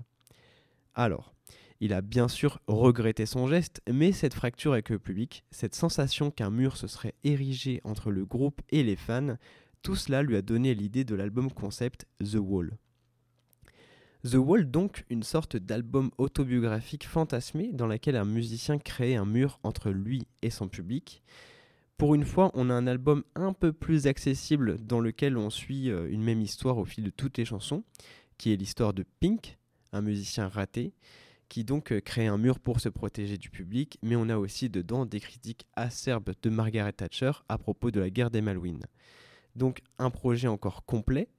Alors, 0.97 1.35
il 1.79 1.93
a 1.93 2.01
bien 2.01 2.27
sûr 2.27 2.59
regretté 2.65 3.27
son 3.27 3.45
geste, 3.45 3.83
mais 3.87 4.11
cette 4.11 4.33
fracture 4.33 4.73
avec 4.73 4.89
le 4.89 4.97
public, 4.97 5.43
cette 5.51 5.75
sensation 5.75 6.31
qu'un 6.31 6.49
mur 6.49 6.75
se 6.75 6.87
serait 6.87 7.13
érigé 7.23 7.81
entre 7.83 8.09
le 8.09 8.25
groupe 8.25 8.63
et 8.71 8.81
les 8.81 8.95
fans, 8.95 9.37
tout 9.83 9.95
cela 9.95 10.23
lui 10.23 10.35
a 10.35 10.41
donné 10.41 10.73
l'idée 10.73 11.03
de 11.03 11.13
l'album 11.13 11.51
concept 11.51 12.07
The 12.19 12.39
Wall. 12.39 12.79
The 14.23 14.37
Wall 14.37 14.71
donc 14.71 15.05
une 15.11 15.21
sorte 15.21 15.55
d'album 15.55 16.09
autobiographique 16.17 17.07
fantasmé 17.07 17.69
dans 17.71 17.85
lequel 17.85 18.15
un 18.15 18.25
musicien 18.25 18.79
crée 18.79 19.15
un 19.15 19.25
mur 19.25 19.59
entre 19.61 19.91
lui 19.91 20.27
et 20.41 20.49
son 20.49 20.67
public. 20.67 21.21
Pour 21.97 22.15
une 22.15 22.25
fois, 22.25 22.49
on 22.55 22.71
a 22.71 22.73
un 22.73 22.87
album 22.87 23.23
un 23.35 23.53
peu 23.53 23.71
plus 23.71 24.07
accessible 24.07 24.83
dans 24.83 24.99
lequel 24.99 25.37
on 25.37 25.51
suit 25.51 25.91
euh, 25.91 26.09
une 26.09 26.23
même 26.23 26.41
histoire 26.41 26.79
au 26.79 26.85
fil 26.85 27.03
de 27.03 27.11
toutes 27.11 27.37
les 27.37 27.45
chansons, 27.45 27.83
qui 28.39 28.51
est 28.51 28.55
l'histoire 28.57 28.93
de 28.93 29.05
Pink, 29.19 29.59
un 29.91 30.01
musicien 30.01 30.47
raté, 30.47 30.93
qui 31.49 31.63
donc 31.63 31.91
euh, 31.91 32.01
crée 32.01 32.27
un 32.27 32.37
mur 32.37 32.59
pour 32.59 32.79
se 32.79 32.89
protéger 32.89 33.37
du 33.37 33.49
public, 33.49 33.97
mais 34.01 34.15
on 34.15 34.29
a 34.29 34.37
aussi 34.37 34.69
dedans 34.69 35.05
des 35.05 35.19
critiques 35.19 35.65
acerbes 35.75 36.33
de 36.41 36.49
Margaret 36.49 36.93
Thatcher 36.93 37.31
à 37.47 37.57
propos 37.57 37.91
de 37.91 37.99
la 37.99 38.09
guerre 38.09 38.31
des 38.31 38.41
Malouines. 38.41 38.85
Donc 39.55 39.81
un 39.97 40.09
projet 40.09 40.47
encore 40.47 40.85
complet. 40.85 41.29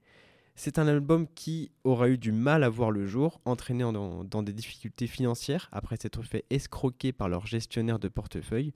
C'est 0.55 0.77
un 0.77 0.87
album 0.87 1.25
qui 1.35 1.71
aura 1.85 2.09
eu 2.09 2.17
du 2.17 2.33
mal 2.33 2.63
à 2.63 2.69
voir 2.69 2.91
le 2.91 3.05
jour, 3.07 3.39
entraîné 3.45 3.83
dans, 3.83 4.25
dans 4.25 4.43
des 4.43 4.51
difficultés 4.51 5.07
financières 5.07 5.69
après 5.71 5.95
s'être 5.95 6.21
fait 6.23 6.43
escroquer 6.49 7.13
par 7.13 7.29
leur 7.29 7.45
gestionnaire 7.45 7.97
de 7.99 8.09
portefeuille. 8.09 8.73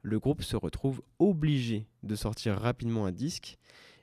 Le 0.00 0.18
groupe 0.18 0.42
se 0.42 0.56
retrouve 0.56 1.02
obligé 1.18 1.88
de 2.04 2.14
sortir 2.14 2.58
rapidement 2.58 3.04
un 3.04 3.12
disque 3.12 3.58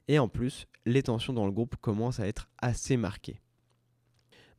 et 0.08 0.20
en 0.20 0.28
plus, 0.28 0.68
les 0.86 1.04
tensions 1.04 1.34
dans 1.34 1.46
le 1.46 1.52
groupe 1.52 1.76
commencent 1.78 2.20
à 2.20 2.28
être 2.28 2.50
assez 2.62 2.98
marquées. 2.98 3.40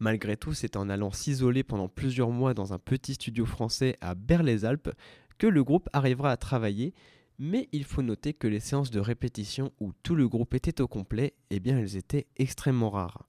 Malgré 0.05 0.37
tout, 0.37 0.53
c'est 0.53 0.77
en 0.77 0.91
allant 0.91 1.11
s'isoler 1.11 1.63
pendant 1.63 1.89
plusieurs 1.89 2.29
mois 2.29 2.53
dans 2.53 2.75
un 2.75 2.79
petit 2.79 3.15
studio 3.15 3.47
français 3.47 3.97
à 4.03 4.15
Berles-Alpes 4.15 4.91
que 5.39 5.47
le 5.47 5.65
groupe 5.65 5.89
arrivera 5.95 6.31
à 6.31 6.37
travailler, 6.37 6.93
mais 7.39 7.71
il 7.73 7.85
faut 7.85 8.03
noter 8.03 8.35
que 8.35 8.47
les 8.47 8.61
séances 8.61 8.91
de 8.91 9.01
répétition 9.01 9.73
où 9.81 9.95
tout 10.03 10.15
le 10.15 10.29
groupe 10.29 10.53
était 10.53 10.83
au 10.83 10.89
complet, 10.89 11.33
eh 11.49 11.59
bien 11.59 11.79
elles 11.79 11.97
étaient 11.97 12.27
extrêmement 12.37 12.91
rares. 12.91 13.27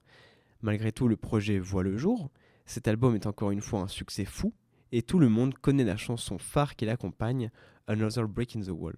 Malgré 0.60 0.92
tout, 0.92 1.08
le 1.08 1.16
projet 1.16 1.58
voit 1.58 1.82
le 1.82 1.96
jour, 1.96 2.30
cet 2.66 2.88
album 2.88 3.14
est 3.14 3.26
encore 3.26 3.52
une 3.52 3.62
fois 3.62 3.80
un 3.80 3.88
succès 3.88 4.26
fou, 4.26 4.52
et 4.92 5.00
tout 5.00 5.18
le 5.18 5.30
monde 5.30 5.54
connaît 5.54 5.82
la 5.82 5.96
chanson 5.96 6.36
phare 6.36 6.76
qui 6.76 6.84
l'accompagne, 6.84 7.50
Another 7.86 8.28
Break 8.28 8.54
in 8.54 8.60
the 8.60 8.68
Wall. 8.68 8.96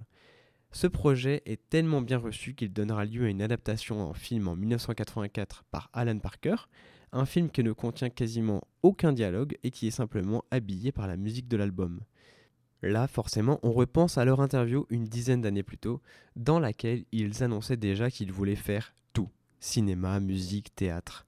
Ce 0.73 0.89
projet 0.89 1.43
est 1.47 1.61
tellement 1.71 2.03
bien 2.03 2.19
reçu 2.19 2.57
qu'il 2.57 2.73
donnera 2.73 3.05
lieu 3.05 3.27
à 3.27 3.29
une 3.29 3.41
adaptation 3.41 4.01
en 4.01 4.15
film 4.15 4.49
en 4.49 4.57
1984 4.57 5.63
par 5.71 5.91
Alan 5.93 6.19
Parker, 6.19 6.57
un 7.13 7.25
film 7.25 7.51
qui 7.51 7.63
ne 7.63 7.73
contient 7.73 8.11
quasiment 8.11 8.63
aucun 8.83 9.13
dialogue 9.13 9.57
et 9.63 9.71
qui 9.71 9.87
est 9.87 9.93
simplement 9.93 10.45
habillé 10.51 10.93
par 10.93 11.07
la 11.07 11.17
musique 11.17 11.49
de 11.49 11.57
l'album. 11.57 12.01
Là, 12.83 13.09
forcément, 13.09 13.59
on 13.63 13.73
repense 13.73 14.19
à 14.19 14.25
leur 14.25 14.41
interview 14.41 14.87
une 14.91 15.05
dizaine 15.05 15.41
d'années 15.41 15.63
plus 15.63 15.79
tôt, 15.79 16.01
dans 16.37 16.61
laquelle 16.61 17.05
ils 17.11 17.43
annonçaient 17.43 17.77
déjà 17.77 18.11
qu'ils 18.11 18.33
voulaient 18.33 18.55
faire 18.55 18.95
tout 19.13 19.29
cinéma, 19.59 20.21
musique, 20.21 20.75
théâtre. 20.75 21.27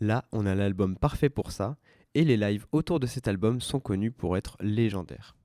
Là, 0.00 0.24
on 0.32 0.46
a 0.46 0.54
l'album 0.54 0.96
parfait 0.96 1.30
pour 1.30 1.52
ça, 1.52 1.76
et 2.14 2.24
les 2.24 2.36
lives 2.36 2.66
autour 2.72 2.98
de 2.98 3.06
cet 3.06 3.28
album 3.28 3.60
sont 3.60 3.80
connus 3.80 4.10
pour 4.10 4.36
être 4.36 4.56
légendaires. 4.60 5.36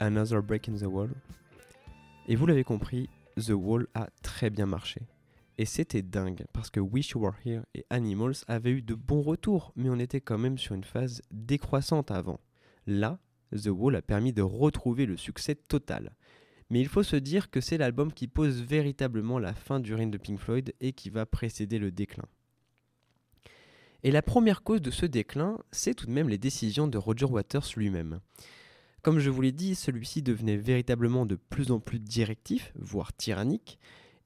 Another 0.00 0.42
Break 0.42 0.68
in 0.68 0.74
the 0.74 0.86
Wall. 0.86 1.10
Et 2.26 2.36
vous 2.36 2.46
l'avez 2.46 2.64
compris, 2.64 3.08
The 3.36 3.50
Wall 3.50 3.86
a 3.94 4.08
très 4.22 4.50
bien 4.50 4.66
marché. 4.66 5.02
Et 5.56 5.66
c'était 5.66 6.02
dingue, 6.02 6.44
parce 6.52 6.70
que 6.70 6.80
Wish 6.80 7.10
You 7.10 7.20
Were 7.20 7.34
Here 7.44 7.62
et 7.74 7.84
Animals 7.90 8.44
avaient 8.48 8.72
eu 8.72 8.82
de 8.82 8.94
bons 8.94 9.22
retours, 9.22 9.72
mais 9.76 9.88
on 9.88 9.98
était 9.98 10.20
quand 10.20 10.38
même 10.38 10.58
sur 10.58 10.74
une 10.74 10.84
phase 10.84 11.22
décroissante 11.30 12.10
avant. 12.10 12.40
Là, 12.86 13.18
The 13.52 13.68
Wall 13.68 13.96
a 13.96 14.02
permis 14.02 14.32
de 14.32 14.42
retrouver 14.42 15.06
le 15.06 15.16
succès 15.16 15.54
total. 15.54 16.16
Mais 16.70 16.80
il 16.80 16.88
faut 16.88 17.02
se 17.02 17.16
dire 17.16 17.50
que 17.50 17.60
c'est 17.60 17.78
l'album 17.78 18.12
qui 18.12 18.26
pose 18.26 18.62
véritablement 18.62 19.38
la 19.38 19.54
fin 19.54 19.78
du 19.78 19.94
règne 19.94 20.10
de 20.10 20.18
Pink 20.18 20.38
Floyd 20.38 20.74
et 20.80 20.92
qui 20.92 21.10
va 21.10 21.26
précéder 21.26 21.78
le 21.78 21.92
déclin. 21.92 22.24
Et 24.02 24.10
la 24.10 24.22
première 24.22 24.62
cause 24.62 24.82
de 24.82 24.90
ce 24.90 25.06
déclin, 25.06 25.58
c'est 25.70 25.94
tout 25.94 26.06
de 26.06 26.10
même 26.10 26.28
les 26.28 26.38
décisions 26.38 26.88
de 26.88 26.98
Roger 26.98 27.26
Waters 27.26 27.70
lui-même. 27.76 28.20
Comme 29.04 29.18
je 29.18 29.28
vous 29.28 29.42
l'ai 29.42 29.52
dit, 29.52 29.74
celui-ci 29.74 30.22
devenait 30.22 30.56
véritablement 30.56 31.26
de 31.26 31.34
plus 31.34 31.70
en 31.70 31.78
plus 31.78 31.98
directif, 31.98 32.72
voire 32.74 33.14
tyrannique, 33.14 33.78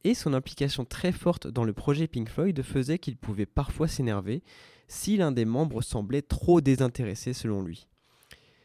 et 0.05 0.15
son 0.15 0.33
implication 0.35 0.85
très 0.85 1.11
forte 1.11 1.49
dans 1.49 1.65
le 1.65 1.73
projet 1.73 2.07
Pink 2.07 2.29
Floyd 2.29 2.63
faisait 2.63 3.01
qu'il 3.01 3.17
pouvait 3.17 3.45
parfois 3.45 3.89
s'énerver 3.89 4.45
si 4.87 5.17
l'un 5.17 5.33
des 5.33 5.45
membres 5.45 5.83
semblait 5.83 6.23
trop 6.23 6.61
désintéressé 6.61 7.33
selon 7.33 7.61
lui. 7.61 7.89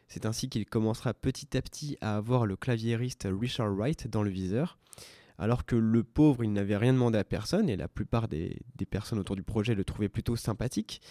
C'est 0.07 0.27
ainsi 0.27 0.49
qu'il 0.49 0.67
commencera 0.67 1.15
petit 1.15 1.57
à 1.57 1.63
petit 1.63 1.97
à 1.99 2.15
avoir 2.15 2.45
le 2.45 2.57
claviériste 2.57 3.27
Richard 3.27 3.73
Wright 3.73 4.07
dans 4.07 4.21
le 4.21 4.29
viseur, 4.29 4.77
alors 5.39 5.65
que 5.65 5.75
le 5.75 6.03
pauvre, 6.03 6.43
il 6.43 6.53
n'avait 6.53 6.77
rien 6.77 6.93
demandé 6.93 7.17
à 7.17 7.23
personne, 7.23 7.69
et 7.69 7.75
la 7.75 7.87
plupart 7.87 8.27
des, 8.27 8.61
personnes 8.87 9.17
autour 9.17 9.35
du 9.35 9.41
projet 9.41 9.73
le 9.73 9.83
trouvaient 9.83 10.09
plutôt 10.09 10.35
sympathique. 10.35 11.01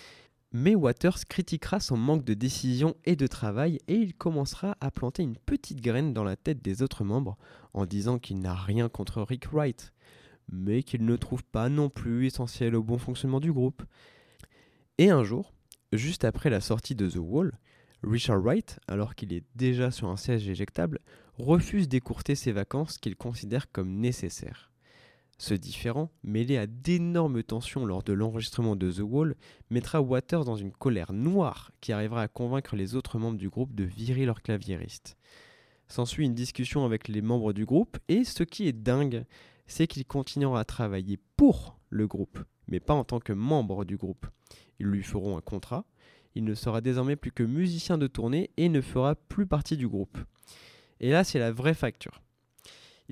Mais 0.54 0.74
Waters 0.74 1.24
critiquera 1.28 1.80
son 1.80 1.96
manque 1.96 2.24
de 2.24 2.34
décision 2.34 2.94
et 3.06 3.16
de 3.16 3.26
travail, 3.26 3.78
et 3.88 3.94
il 3.94 4.14
commencera 4.14 4.76
à 4.80 4.90
planter 4.90 5.22
une 5.22 5.36
petite 5.36 5.80
graine 5.80 6.12
dans 6.12 6.24
la 6.24 6.36
tête 6.36 6.62
des 6.62 6.82
autres 6.82 7.04
membres, 7.04 7.38
en 7.72 7.86
disant 7.86 8.18
qu'il 8.18 8.40
n'a 8.40 8.54
rien 8.54 8.90
contre 8.90 9.22
Rick 9.22 9.46
Wright, 9.52 9.94
mais 10.50 10.82
qu'il 10.82 11.06
ne 11.06 11.16
trouve 11.16 11.42
pas 11.42 11.70
non 11.70 11.88
plus 11.88 12.26
essentiel 12.26 12.74
au 12.74 12.82
bon 12.82 12.98
fonctionnement 12.98 13.40
du 13.40 13.50
groupe. 13.50 13.82
Et 14.98 15.08
un 15.08 15.24
jour, 15.24 15.54
juste 15.92 16.24
après 16.24 16.50
la 16.50 16.60
sortie 16.60 16.94
de 16.94 17.08
The 17.08 17.16
Wall, 17.16 17.52
Richard 18.02 18.42
Wright, 18.42 18.78
alors 18.88 19.14
qu'il 19.14 19.32
est 19.32 19.44
déjà 19.54 19.90
sur 19.90 20.08
un 20.08 20.16
siège 20.18 20.48
éjectable, 20.48 20.98
refuse 21.38 21.88
d'écourter 21.88 22.34
ses 22.34 22.52
vacances 22.52 22.98
qu'il 22.98 23.16
considère 23.16 23.72
comme 23.72 24.00
nécessaires. 24.00 24.71
Ce 25.38 25.54
différent, 25.54 26.10
mêlé 26.22 26.56
à 26.56 26.66
d'énormes 26.66 27.42
tensions 27.42 27.84
lors 27.84 28.02
de 28.02 28.12
l'enregistrement 28.12 28.76
de 28.76 28.92
The 28.92 29.00
Wall, 29.00 29.34
mettra 29.70 30.00
Waters 30.00 30.44
dans 30.44 30.56
une 30.56 30.72
colère 30.72 31.12
noire 31.12 31.72
qui 31.80 31.92
arrivera 31.92 32.22
à 32.22 32.28
convaincre 32.28 32.76
les 32.76 32.94
autres 32.94 33.18
membres 33.18 33.38
du 33.38 33.48
groupe 33.48 33.74
de 33.74 33.84
virer 33.84 34.24
leur 34.24 34.42
claviériste. 34.42 35.16
S'ensuit 35.88 36.26
une 36.26 36.34
discussion 36.34 36.84
avec 36.84 37.08
les 37.08 37.22
membres 37.22 37.52
du 37.52 37.66
groupe 37.66 37.98
et 38.08 38.24
ce 38.24 38.44
qui 38.44 38.68
est 38.68 38.72
dingue, 38.72 39.24
c'est 39.66 39.86
qu'ils 39.86 40.06
continueront 40.06 40.54
à 40.54 40.64
travailler 40.64 41.18
pour 41.36 41.78
le 41.90 42.06
groupe, 42.06 42.38
mais 42.68 42.80
pas 42.80 42.94
en 42.94 43.04
tant 43.04 43.20
que 43.20 43.32
membre 43.32 43.84
du 43.84 43.96
groupe. 43.96 44.26
Ils 44.78 44.86
lui 44.86 45.02
feront 45.02 45.36
un 45.36 45.40
contrat, 45.40 45.84
il 46.34 46.44
ne 46.44 46.54
sera 46.54 46.80
désormais 46.80 47.16
plus 47.16 47.32
que 47.32 47.42
musicien 47.42 47.98
de 47.98 48.06
tournée 48.06 48.50
et 48.56 48.68
ne 48.68 48.80
fera 48.80 49.14
plus 49.14 49.46
partie 49.46 49.76
du 49.76 49.88
groupe. 49.88 50.18
Et 51.00 51.10
là, 51.10 51.24
c'est 51.24 51.38
la 51.38 51.52
vraie 51.52 51.74
facture. 51.74 52.21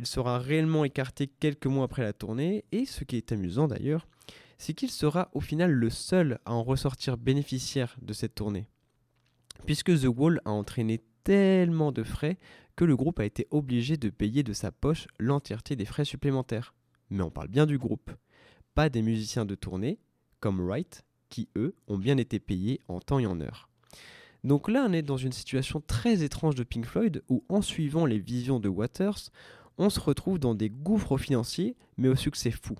Il 0.01 0.07
sera 0.07 0.39
réellement 0.39 0.87
écarté 0.87 1.27
quelques 1.27 1.67
mois 1.67 1.85
après 1.85 2.01
la 2.01 2.15
tournée, 2.15 2.65
et 2.73 2.87
ce 2.87 3.05
qui 3.05 3.17
est 3.17 3.33
amusant 3.33 3.69
d'ailleurs, 3.69 4.09
c'est 4.57 4.73
qu'il 4.73 4.91
sera 4.91 5.29
au 5.35 5.41
final 5.41 5.71
le 5.71 5.91
seul 5.91 6.39
à 6.47 6.55
en 6.55 6.63
ressortir 6.63 7.19
bénéficiaire 7.19 7.99
de 8.01 8.15
cette 8.15 8.35
tournée. 8.35 8.67
Puisque 9.67 9.95
The 9.95 10.07
Wall 10.07 10.41
a 10.47 10.53
entraîné 10.53 11.03
tellement 11.23 11.93
de 11.93 12.03
frais 12.03 12.39
que 12.77 12.87
le 12.87 12.97
groupe 12.97 13.21
a 13.21 13.27
été 13.27 13.47
obligé 13.51 13.99
de 13.99 14.09
payer 14.09 14.43
de 14.43 14.55
sa 14.55 14.73
poche 14.73 15.07
l'entièreté 15.19 15.77
des 15.77 15.85
frais 15.85 16.07
supplémentaires. 16.07 16.75
Mais 17.11 17.23
on 17.23 17.31
parle 17.31 17.49
bien 17.49 17.67
du 17.67 17.77
groupe, 17.77 18.11
pas 18.75 18.89
des 18.89 19.03
musiciens 19.03 19.45
de 19.45 19.55
tournée, 19.55 19.99
comme 20.41 20.67
Wright, 20.67 21.05
qui 21.29 21.51
eux 21.57 21.75
ont 21.89 21.99
bien 21.99 22.17
été 22.17 22.39
payés 22.39 22.81
en 22.89 23.01
temps 23.01 23.19
et 23.19 23.27
en 23.27 23.39
heure. 23.43 23.69
Donc 24.45 24.71
là, 24.71 24.87
on 24.89 24.95
est 24.95 25.03
dans 25.03 25.19
une 25.19 25.33
situation 25.33 25.83
très 25.87 26.23
étrange 26.23 26.55
de 26.55 26.63
Pink 26.63 26.87
Floyd 26.87 27.23
où, 27.29 27.45
en 27.51 27.61
suivant 27.61 28.07
les 28.07 28.19
visions 28.19 28.61
de 28.61 28.71
Waters, 28.71 29.29
on 29.81 29.89
se 29.89 29.99
retrouve 29.99 30.39
dans 30.39 30.55
des 30.55 30.69
gouffres 30.69 31.17
financiers, 31.17 31.75
mais 31.97 32.09
au 32.09 32.15
succès 32.15 32.51
fou. 32.51 32.77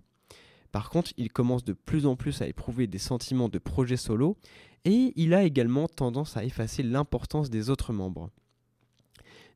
Par 0.71 0.91
contre, 0.91 1.13
il 1.17 1.33
commence 1.33 1.65
de 1.65 1.73
plus 1.73 2.05
en 2.05 2.15
plus 2.15 2.43
à 2.43 2.47
éprouver 2.47 2.87
des 2.87 2.99
sentiments 2.99 3.49
de 3.49 3.59
projet 3.59 3.97
solo, 3.97 4.37
et 4.85 5.15
il 5.17 5.33
a 5.33 5.43
également 5.43 5.89
tendance 5.89 6.37
à 6.37 6.45
effacer 6.45 6.83
l'importance 6.83 7.49
des 7.49 7.71
autres 7.71 7.95
membres. 7.95 8.31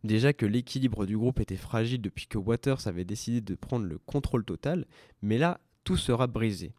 Déjà 0.05 0.33
que 0.33 0.47
l'équilibre 0.47 1.05
du 1.05 1.19
groupe 1.19 1.39
était 1.39 1.57
fragile 1.57 2.01
depuis 2.01 2.27
que 2.27 2.39
Waters 2.39 2.87
avait 2.87 3.05
décidé 3.05 3.43
de 3.43 3.55
prendre 3.55 3.85
le 3.85 3.99
contrôle 3.99 4.45
total, 4.45 4.87
mais 5.21 5.37
là, 5.37 5.61
tout 5.85 5.99
sera 5.99 6.27
brisé. 6.27 6.73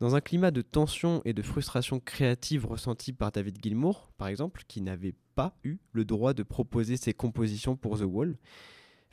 Dans 0.00 0.14
un 0.14 0.20
climat 0.22 0.50
de 0.50 0.62
tension 0.62 1.20
et 1.26 1.34
de 1.34 1.42
frustration 1.42 2.00
créative 2.00 2.66
ressentie 2.66 3.12
par 3.12 3.32
David 3.32 3.58
Gilmour, 3.62 4.10
par 4.16 4.28
exemple, 4.28 4.62
qui 4.66 4.80
n'avait 4.80 5.14
pas 5.34 5.54
eu 5.62 5.76
le 5.92 6.06
droit 6.06 6.32
de 6.32 6.42
proposer 6.42 6.96
ses 6.96 7.12
compositions 7.12 7.76
pour 7.76 7.98
The 7.98 8.04
Wall, 8.04 8.36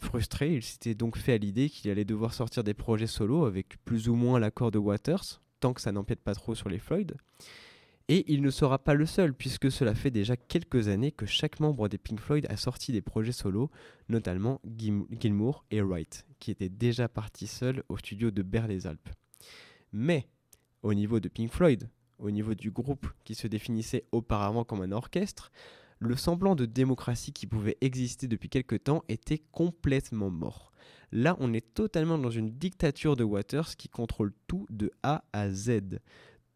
frustré, 0.03 0.55
il 0.55 0.63
s'était 0.63 0.95
donc 0.95 1.17
fait 1.17 1.33
à 1.33 1.37
l'idée 1.37 1.69
qu'il 1.69 1.91
allait 1.91 2.05
devoir 2.05 2.33
sortir 2.33 2.63
des 2.63 2.73
projets 2.73 3.07
solo 3.07 3.45
avec 3.45 3.83
plus 3.85 4.09
ou 4.09 4.15
moins 4.15 4.39
l'accord 4.39 4.71
de 4.71 4.77
Waters, 4.77 5.41
tant 5.59 5.73
que 5.73 5.81
ça 5.81 5.91
n'empiète 5.91 6.21
pas 6.21 6.35
trop 6.35 6.55
sur 6.55 6.69
les 6.69 6.79
Floyd. 6.79 7.15
Et 8.07 8.25
il 8.33 8.41
ne 8.41 8.49
sera 8.49 8.77
pas 8.77 8.93
le 8.93 9.05
seul, 9.05 9.33
puisque 9.33 9.71
cela 9.71 9.95
fait 9.95 10.11
déjà 10.11 10.35
quelques 10.35 10.89
années 10.89 11.11
que 11.11 11.25
chaque 11.25 11.59
membre 11.59 11.87
des 11.87 11.97
Pink 11.97 12.19
Floyd 12.19 12.45
a 12.49 12.57
sorti 12.57 12.91
des 12.91 13.01
projets 13.01 13.31
solo, 13.31 13.71
notamment 14.09 14.59
Gilmour 14.67 15.63
et 15.71 15.81
Wright, 15.81 16.25
qui 16.39 16.51
étaient 16.51 16.67
déjà 16.67 17.07
partis 17.07 17.47
seuls 17.47 17.83
au 17.87 17.97
studio 17.97 18.29
de 18.29 18.41
Berre 18.41 18.67
les 18.67 18.85
Alpes. 18.85 19.09
Mais 19.93 20.27
au 20.83 20.93
niveau 20.93 21.19
de 21.19 21.29
Pink 21.29 21.51
Floyd, 21.51 21.89
au 22.19 22.31
niveau 22.31 22.53
du 22.53 22.69
groupe 22.69 23.07
qui 23.23 23.35
se 23.35 23.47
définissait 23.47 24.05
auparavant 24.11 24.63
comme 24.63 24.81
un 24.81 24.91
orchestre, 24.91 25.51
le 26.01 26.15
semblant 26.15 26.55
de 26.55 26.65
démocratie 26.65 27.31
qui 27.31 27.45
pouvait 27.45 27.77
exister 27.79 28.27
depuis 28.27 28.49
quelque 28.49 28.75
temps 28.75 29.03
était 29.07 29.37
complètement 29.51 30.31
mort. 30.31 30.71
Là, 31.11 31.37
on 31.39 31.53
est 31.53 31.75
totalement 31.75 32.17
dans 32.17 32.31
une 32.31 32.49
dictature 32.49 33.15
de 33.15 33.23
Waters 33.23 33.75
qui 33.77 33.87
contrôle 33.87 34.33
tout 34.47 34.65
de 34.71 34.91
A 35.03 35.23
à 35.31 35.51
Z. 35.51 35.99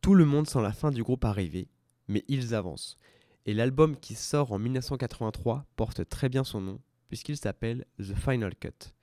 Tout 0.01 0.15
le 0.15 0.25
monde 0.25 0.47
sent 0.47 0.63
la 0.63 0.73
fin 0.73 0.89
du 0.89 1.03
groupe 1.03 1.25
arriver, 1.25 1.67
mais 2.07 2.25
ils 2.27 2.55
avancent. 2.55 2.97
Et 3.45 3.53
l'album 3.53 3.95
qui 3.97 4.15
sort 4.15 4.51
en 4.51 4.57
1983 4.57 5.67
porte 5.75 6.09
très 6.09 6.27
bien 6.27 6.43
son 6.43 6.61
nom, 6.61 6.79
puisqu'il 7.07 7.37
s'appelle 7.37 7.85
The 7.99 8.15
Final 8.15 8.55
Cut. 8.55 8.93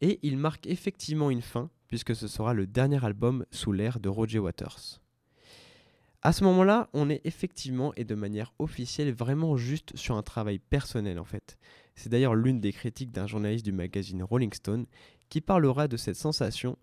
Et 0.00 0.18
il 0.22 0.38
marque 0.38 0.66
effectivement 0.66 1.30
une 1.30 1.42
fin, 1.42 1.68
puisque 1.88 2.16
ce 2.16 2.26
sera 2.26 2.54
le 2.54 2.66
dernier 2.66 3.04
album 3.04 3.44
sous 3.50 3.72
l'ère 3.72 4.00
de 4.00 4.08
Roger 4.08 4.38
Waters. 4.38 5.03
À 6.26 6.32
ce 6.32 6.42
moment-là, 6.44 6.88
on 6.94 7.10
est 7.10 7.20
effectivement 7.24 7.92
et 7.96 8.04
de 8.04 8.14
manière 8.14 8.54
officielle 8.58 9.12
vraiment 9.12 9.58
juste 9.58 9.94
sur 9.94 10.16
un 10.16 10.22
travail 10.22 10.58
personnel 10.58 11.18
en 11.18 11.24
fait. 11.26 11.58
C'est 11.96 12.08
d'ailleurs 12.08 12.34
l'une 12.34 12.60
des 12.60 12.72
critiques 12.72 13.12
d'un 13.12 13.26
journaliste 13.26 13.66
du 13.66 13.72
magazine 13.72 14.22
Rolling 14.22 14.54
Stone 14.54 14.86
qui 15.28 15.42
parlera 15.42 15.86
de 15.86 15.98
cette 15.98 16.16
sensation 16.16 16.78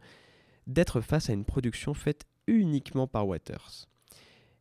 d'être 0.67 1.01
face 1.01 1.31
à 1.31 1.33
une 1.33 1.43
production 1.43 1.95
faite 1.95 2.25
uniquement 2.45 3.07
par 3.07 3.27
Waters. 3.27 3.87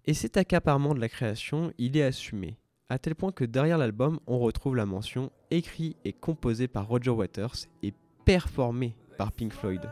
Et 0.06 0.14
cet 0.14 0.38
accaparement 0.38 0.94
de 0.94 1.00
la 1.00 1.10
création, 1.10 1.74
il 1.76 1.98
est 1.98 2.02
assumé, 2.02 2.56
à 2.88 2.98
tel 2.98 3.14
point 3.14 3.32
que 3.32 3.44
derrière 3.44 3.76
l'album, 3.76 4.18
on 4.26 4.38
retrouve 4.38 4.76
la 4.76 4.86
mention 4.86 5.30
écrit 5.50 5.94
et 6.06 6.14
composé 6.14 6.68
par 6.68 6.88
Roger 6.88 7.10
Waters 7.10 7.66
et 7.82 7.92
performé 8.24 8.96
par 9.18 9.30
Pink 9.32 9.52
Floyd. 9.52 9.82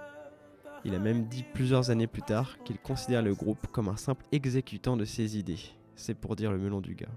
Il 0.84 0.94
a 0.94 0.98
même 0.98 1.24
dit 1.24 1.44
plusieurs 1.54 1.90
années 1.90 2.06
plus 2.06 2.22
tard 2.22 2.56
qu'il 2.64 2.78
considère 2.78 3.22
le 3.22 3.34
groupe 3.34 3.66
comme 3.72 3.88
un 3.88 3.96
simple 3.96 4.24
exécutant 4.32 4.96
de 4.96 5.04
ses 5.04 5.36
idées. 5.38 5.58
C'est 5.96 6.14
pour 6.14 6.36
dire 6.36 6.52
le 6.52 6.58
melon 6.58 6.80
du 6.80 6.94
gars. 6.94 7.08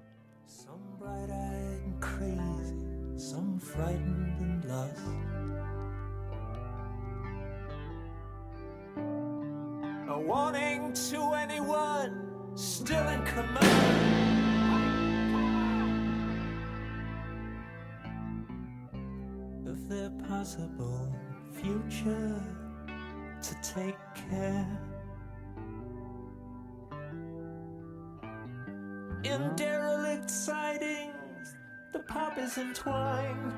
A 10.08 10.18
warning 10.18 10.92
to 10.94 11.34
anyone 11.34 12.32
still 12.56 12.98
in 12.98 13.24
command. 13.24 14.12
Take 23.62 23.98
care. 24.30 24.68
In 29.24 29.56
derelict 29.56 30.30
sidings, 30.30 31.56
the 31.94 32.00
pop 32.00 32.38
is 32.38 32.58
entwined 32.58 33.54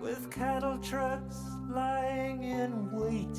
with 0.00 0.30
cattle 0.30 0.78
trucks 0.78 1.38
lying 1.68 2.42
in 2.42 2.90
wait 2.92 3.38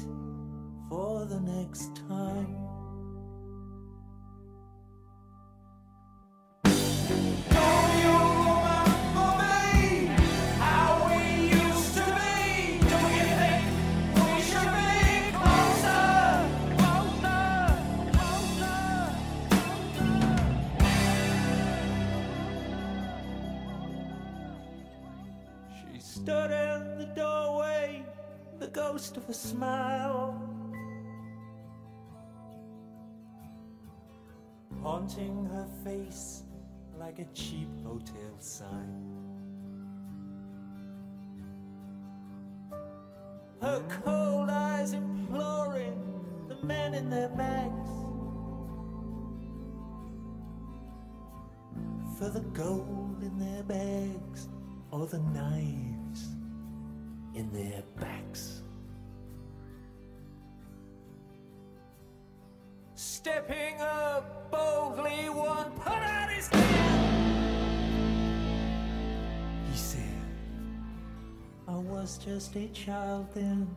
for 0.90 1.26
the 1.26 1.40
next 1.40 1.96
time. 2.08 2.61
Haunting 35.02 35.46
her 35.46 35.68
face 35.84 36.44
like 37.00 37.18
a 37.18 37.26
cheap 37.34 37.68
hotel 37.84 38.36
sign. 38.38 39.04
Her 43.60 43.82
cold 44.04 44.50
eyes 44.52 44.94
imploring 44.94 46.00
the 46.48 46.64
men 46.64 46.94
in 46.94 47.10
their 47.10 47.30
bags. 47.30 47.90
for 52.20 52.30
the 52.30 52.42
gold 52.54 53.24
in 53.24 53.40
their 53.40 53.64
bags 53.64 54.48
or 54.92 55.08
the 55.08 55.18
knives 55.34 56.28
in 57.34 57.50
their 57.52 57.82
backs. 58.00 58.62
Was 72.12 72.26
just 72.26 72.56
a 72.58 72.68
child 72.70 73.26
then. 73.34 73.68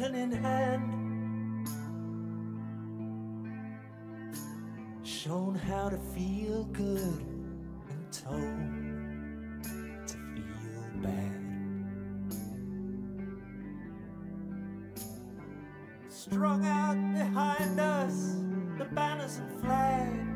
Were 0.00 0.16
in 0.16 0.32
hand. 0.32 1.68
Shown 5.02 5.54
how 5.54 5.90
to 5.90 5.98
feel 5.98 6.64
good 6.64 7.24
and 7.90 8.12
told 8.12 8.42
to 10.06 10.14
feel 10.14 11.02
bad. 11.02 11.40
Strung 16.08 16.64
out 16.64 16.96
behind 17.12 17.80
us, 17.80 18.36
the 18.78 18.84
banners 18.86 19.38
and 19.38 19.60
flags. 19.60 20.26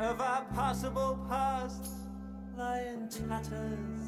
of 0.00 0.20
our 0.20 0.44
possible 0.54 1.18
past 1.28 1.90
lie 2.56 2.86
in 2.94 3.08
tatters 3.08 4.07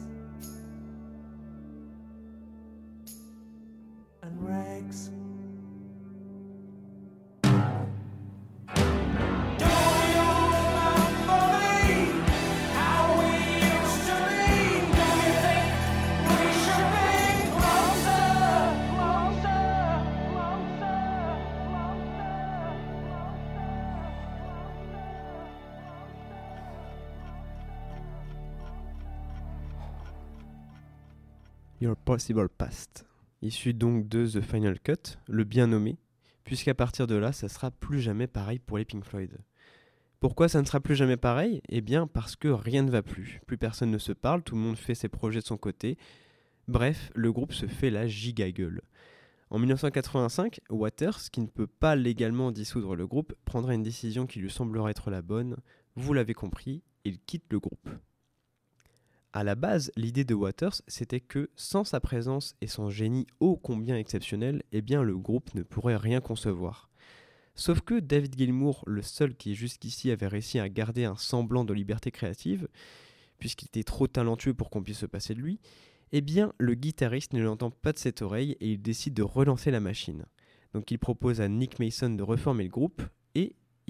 Your 31.80 31.96
Possible 31.96 32.50
Past, 32.50 33.06
issu 33.40 33.72
donc 33.72 34.06
de 34.06 34.26
The 34.26 34.42
Final 34.42 34.78
Cut, 34.80 35.16
le 35.26 35.44
bien 35.44 35.66
nommé, 35.66 35.96
puisqu'à 36.44 36.74
partir 36.74 37.06
de 37.06 37.14
là, 37.14 37.32
ça 37.32 37.48
sera 37.48 37.70
plus 37.70 38.00
jamais 38.00 38.26
pareil 38.26 38.58
pour 38.58 38.76
les 38.76 38.84
Pink 38.84 39.02
Floyd. 39.02 39.38
Pourquoi 40.20 40.50
ça 40.50 40.60
ne 40.60 40.66
sera 40.66 40.80
plus 40.80 40.94
jamais 40.94 41.16
pareil? 41.16 41.62
Eh 41.70 41.80
bien 41.80 42.06
parce 42.06 42.36
que 42.36 42.48
rien 42.48 42.82
ne 42.82 42.90
va 42.90 43.02
plus. 43.02 43.40
Plus 43.46 43.56
personne 43.56 43.90
ne 43.90 43.96
se 43.96 44.12
parle, 44.12 44.42
tout 44.42 44.56
le 44.56 44.60
monde 44.60 44.76
fait 44.76 44.94
ses 44.94 45.08
projets 45.08 45.40
de 45.40 45.46
son 45.46 45.56
côté. 45.56 45.96
Bref, 46.68 47.10
le 47.14 47.32
groupe 47.32 47.54
se 47.54 47.66
fait 47.66 47.88
la 47.88 48.06
giga 48.06 48.50
gueule. 48.50 48.82
En 49.48 49.58
1985, 49.58 50.60
Waters, 50.68 51.30
qui 51.32 51.40
ne 51.40 51.46
peut 51.46 51.66
pas 51.66 51.96
légalement 51.96 52.52
dissoudre 52.52 52.94
le 52.94 53.06
groupe, 53.06 53.32
prendra 53.46 53.72
une 53.72 53.82
décision 53.82 54.26
qui 54.26 54.40
lui 54.40 54.50
semblera 54.50 54.90
être 54.90 55.10
la 55.10 55.22
bonne. 55.22 55.56
Vous 55.96 56.12
l'avez 56.12 56.34
compris, 56.34 56.82
il 57.04 57.18
quitte 57.20 57.50
le 57.50 57.58
groupe. 57.58 57.88
À 59.32 59.44
la 59.44 59.54
base, 59.54 59.92
l'idée 59.94 60.24
de 60.24 60.34
Waters, 60.34 60.82
c'était 60.88 61.20
que 61.20 61.50
sans 61.54 61.84
sa 61.84 62.00
présence 62.00 62.56
et 62.60 62.66
son 62.66 62.90
génie 62.90 63.28
ô 63.38 63.56
combien 63.56 63.96
exceptionnel, 63.96 64.64
eh 64.72 64.82
bien 64.82 65.04
le 65.04 65.16
groupe 65.16 65.54
ne 65.54 65.62
pourrait 65.62 65.96
rien 65.96 66.20
concevoir. 66.20 66.90
Sauf 67.54 67.80
que 67.80 68.00
David 68.00 68.36
Gilmour, 68.36 68.82
le 68.86 69.02
seul 69.02 69.36
qui 69.36 69.54
jusqu'ici 69.54 70.10
avait 70.10 70.26
réussi 70.26 70.58
à 70.58 70.68
garder 70.68 71.04
un 71.04 71.14
semblant 71.14 71.64
de 71.64 71.72
liberté 71.72 72.10
créative, 72.10 72.66
puisqu'il 73.38 73.66
était 73.66 73.84
trop 73.84 74.08
talentueux 74.08 74.54
pour 74.54 74.68
qu'on 74.68 74.82
puisse 74.82 74.98
se 74.98 75.06
passer 75.06 75.34
de 75.34 75.40
lui, 75.40 75.60
eh 76.10 76.22
bien 76.22 76.52
le 76.58 76.74
guitariste 76.74 77.32
ne 77.32 77.42
l'entend 77.42 77.70
pas 77.70 77.92
de 77.92 77.98
cette 77.98 78.22
oreille 78.22 78.56
et 78.60 78.72
il 78.72 78.82
décide 78.82 79.14
de 79.14 79.22
relancer 79.22 79.70
la 79.70 79.80
machine. 79.80 80.26
Donc 80.74 80.90
il 80.90 80.98
propose 80.98 81.40
à 81.40 81.48
Nick 81.48 81.78
Mason 81.78 82.10
de 82.10 82.22
reformer 82.22 82.64
le 82.64 82.70
groupe 82.70 83.02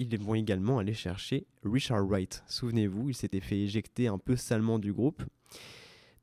ils 0.01 0.19
vont 0.19 0.35
également 0.35 0.79
aller 0.79 0.93
chercher 0.93 1.45
Richard 1.63 2.05
Wright. 2.07 2.43
Souvenez-vous, 2.47 3.09
il 3.09 3.13
s'était 3.13 3.39
fait 3.39 3.59
éjecter 3.59 4.07
un 4.07 4.17
peu 4.17 4.35
salement 4.35 4.79
du 4.79 4.93
groupe. 4.93 5.23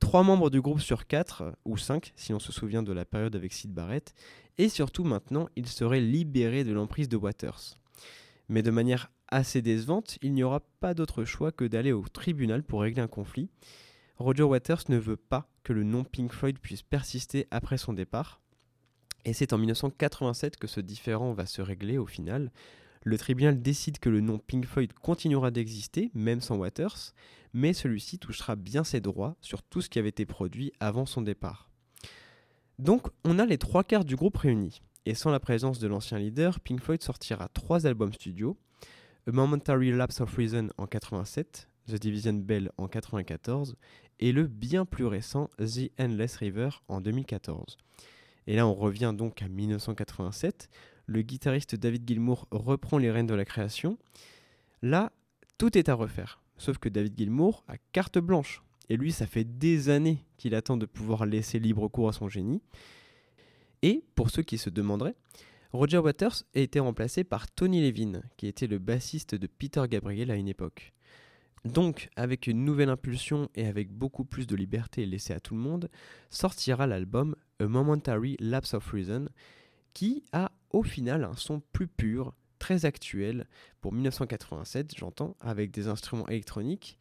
Trois 0.01 0.23
membres 0.23 0.51
du 0.51 0.61
groupe 0.61 0.81
sur 0.81 1.07
quatre, 1.07 1.57
ou 1.65 1.77
cinq 1.77 2.13
si 2.17 2.33
on 2.33 2.39
se 2.39 2.53
souvient 2.53 2.83
de 2.83 2.93
la 2.93 3.05
période 3.05 3.37
avec 3.37 3.53
Sid 3.53 3.73
Barrett, 3.73 4.15
et 4.59 4.69
surtout 4.69 5.05
maintenant, 5.05 5.49
il 5.55 5.67
serait 5.67 6.01
libéré 6.01 6.65
de 6.65 6.73
l'emprise 6.73 7.09
de 7.09 7.17
Waters. 7.17 7.79
Mais 8.49 8.63
de 8.63 8.71
manière 8.71 9.11
assez 9.29 9.63
décevante, 9.63 10.19
il 10.23 10.33
n'y 10.33 10.43
aura 10.43 10.61
pas 10.81 10.95
d'autre 10.95 11.25
choix 11.25 11.53
que 11.53 11.65
d'aller 11.65 11.93
au 11.93 12.05
tribunal 12.09 12.63
pour 12.63 12.83
régler 12.83 13.03
un 13.03 13.09
conflit. 13.09 13.49
Roger 14.17 14.43
Waters 14.43 14.83
ne 14.89 14.97
veut 14.97 15.17
pas 15.17 15.49
que 15.63 15.73
le 15.73 15.85
nom 15.85 16.03
Pink 16.03 16.33
Floyd 16.33 16.59
puisse 16.59 16.83
persister 16.83 17.47
après 17.51 17.79
son 17.79 17.93
départ, 17.93 18.41
et 19.25 19.33
c'est 19.33 19.53
en 19.53 19.59
1987 19.59 20.57
que 20.57 20.67
ce 20.67 20.81
différend 20.81 21.33
va 21.33 21.47
se 21.47 21.61
régler 21.61 21.99
au 21.99 22.07
final. 22.07 22.51
Le 23.05 23.19
tribunal 23.19 23.61
décide 23.61 23.99
que 23.99 24.09
le 24.09 24.21
nom 24.21 24.39
Pink 24.39 24.67
Floyd 24.67 24.93
continuera 24.93 25.51
d'exister, 25.51 26.11
même 26.15 26.41
sans 26.41 26.57
Waters, 26.57 27.13
mais 27.53 27.73
celui-ci 27.73 28.19
touchera 28.19 28.57
bien 28.57 28.85
ses 28.85 29.01
droits 29.01 29.37
sur 29.41 29.63
tout 29.63 29.81
ce 29.81 29.89
qui 29.89 29.99
avait 29.99 30.09
été 30.09 30.27
produit 30.27 30.73
avant 30.81 31.07
son 31.07 31.23
départ. 31.23 31.71
Donc, 32.79 33.09
on 33.25 33.39
a 33.39 33.47
les 33.47 33.59
trois 33.59 33.85
quarts 33.85 34.05
du 34.05 34.17
groupe 34.17 34.37
réunis, 34.37 34.83
et 35.07 35.15
sans 35.15 35.31
la 35.31 35.41
présence 35.41 35.79
de 35.79 35.89
l'ancien 35.89 36.19
leader, 36.19 36.61
Pink 36.61 36.81
Floyd 36.81 37.03
sortira 37.03 37.49
trois 37.49 37.87
albums 37.87 38.13
studio 38.13 38.57
A 39.27 39.33
Momentary 39.33 39.91
Lapse 39.91 40.21
of 40.21 40.35
Reason 40.37 40.69
en 40.77 40.87
87, 40.87 41.69
The 41.87 41.95
Division 41.95 42.35
Bell 42.35 42.71
en 42.77 42.89
94, 42.89 43.77
et 44.21 44.33
le 44.33 44.47
bien 44.47 44.85
plus 44.85 45.07
récent 45.07 45.49
The 45.59 45.91
Endless 45.99 46.37
River 46.37 46.71
en 46.89 47.01
2014. 47.01 47.79
Et 48.47 48.57
là, 48.57 48.67
on 48.67 48.75
revient 48.75 49.15
donc 49.17 49.43
à 49.43 49.49
1987 49.49 50.69
le 51.09 51.23
guitariste 51.23 51.75
David 51.75 52.07
Gilmour 52.07 52.47
reprend 52.51 52.99
les 52.99 53.11
rênes 53.11 53.27
de 53.27 53.35
la 53.35 53.47
création. 53.47 53.99
Là, 54.83 55.11
tout 55.57 55.77
est 55.77 55.89
à 55.89 55.95
refaire. 55.95 56.41
Sauf 56.59 56.79
que 56.79 56.89
David 56.89 57.17
Gilmour 57.17 57.65
a 57.67 57.77
carte 57.93 58.19
blanche. 58.19 58.63
Et 58.91 58.97
lui, 58.97 59.11
ça 59.11 59.27
fait 59.27 59.45
des 59.45 59.89
années 59.89 60.25
qu'il 60.37 60.55
attend 60.55 60.77
de 60.77 60.87
pouvoir 60.87 61.25
laisser 61.25 61.59
libre 61.59 61.89
cours 61.89 62.11
à 62.11 62.13
son 62.13 62.29
génie. 62.29 62.63
Et, 63.83 64.05
pour 64.15 64.31
ceux 64.31 64.43
qui 64.43 64.59
se 64.59 64.71
demanderaient, 64.71 65.15
Roger 65.73 65.99
Waters 65.99 66.43
a 66.55 66.61
été 66.61 66.79
remplacé 66.79 67.25
par 67.25 67.51
Tony 67.51 67.81
Levin, 67.81 68.23
qui 68.37 68.47
était 68.47 68.67
le 68.67 68.79
bassiste 68.79 69.35
de 69.35 69.47
Peter 69.47 69.83
Gabriel 69.89 70.31
à 70.31 70.37
une 70.37 70.49
époque. 70.49 70.93
Donc, 71.65 72.11
avec 72.17 72.47
une 72.47 72.65
nouvelle 72.65 72.89
impulsion 72.91 73.49
et 73.55 73.67
avec 73.67 73.91
beaucoup 73.91 74.25
plus 74.25 74.47
de 74.47 74.57
liberté 74.57 75.07
laissée 75.07 75.33
à 75.33 75.41
tout 75.41 75.55
le 75.55 75.61
monde, 75.61 75.91
sortira 76.31 76.87
l'album 76.87 77.35
A 77.61 77.67
Momentary 77.67 78.37
Lapse 78.41 78.75
of 78.75 78.91
Reason, 78.91 79.29
qui 79.93 80.23
a 80.33 80.53
au 80.71 80.83
final 80.83 81.25
un 81.25 81.35
son 81.35 81.61
plus 81.73 81.89
pur, 81.89 82.35
très 82.59 82.85
actuel 82.85 83.47
pour 83.81 83.93
1987, 83.93 84.97
j'entends, 84.97 85.37
avec 85.41 85.71
des 85.71 85.89
instruments 85.89 86.29
électroniques. 86.29 86.99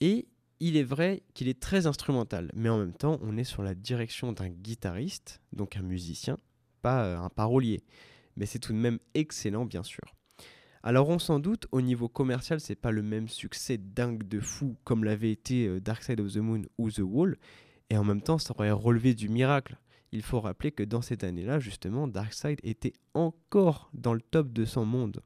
Et 0.00 0.28
il 0.60 0.76
est 0.76 0.84
vrai 0.84 1.22
qu'il 1.34 1.48
est 1.48 1.60
très 1.60 1.86
instrumental, 1.86 2.50
mais 2.54 2.68
en 2.68 2.78
même 2.78 2.94
temps, 2.94 3.18
on 3.22 3.36
est 3.36 3.44
sur 3.44 3.62
la 3.62 3.74
direction 3.74 4.32
d'un 4.32 4.48
guitariste, 4.48 5.40
donc 5.52 5.76
un 5.76 5.82
musicien, 5.82 6.38
pas 6.82 7.04
euh, 7.04 7.18
un 7.18 7.28
parolier. 7.28 7.82
Mais 8.36 8.46
c'est 8.46 8.58
tout 8.58 8.72
de 8.72 8.78
même 8.78 8.98
excellent, 9.14 9.64
bien 9.64 9.82
sûr. 9.82 10.02
Alors 10.82 11.08
on 11.08 11.18
s'en 11.18 11.38
doute, 11.38 11.66
au 11.72 11.80
niveau 11.80 12.08
commercial, 12.08 12.60
c'est 12.60 12.74
pas 12.74 12.90
le 12.90 13.02
même 13.02 13.28
succès 13.28 13.78
dingue 13.78 14.22
de 14.28 14.38
fou 14.38 14.76
comme 14.84 15.02
l'avait 15.02 15.30
été 15.30 15.66
euh, 15.66 15.80
Dark 15.80 16.02
Side 16.02 16.20
of 16.20 16.32
the 16.32 16.38
Moon 16.38 16.62
ou 16.78 16.90
The 16.90 17.00
Wall, 17.00 17.36
et 17.90 17.96
en 17.96 18.04
même 18.04 18.22
temps, 18.22 18.38
ça 18.38 18.54
aurait 18.54 18.70
relevé 18.70 19.14
du 19.14 19.28
miracle. 19.28 19.78
Il 20.14 20.22
faut 20.22 20.40
rappeler 20.40 20.70
que 20.70 20.84
dans 20.84 21.02
cette 21.02 21.24
année-là, 21.24 21.58
justement, 21.58 22.06
Darkseid 22.06 22.60
était 22.62 22.92
encore 23.14 23.90
dans 23.94 24.14
le 24.14 24.20
top 24.20 24.52
200 24.52 24.84
monde. 24.84 25.20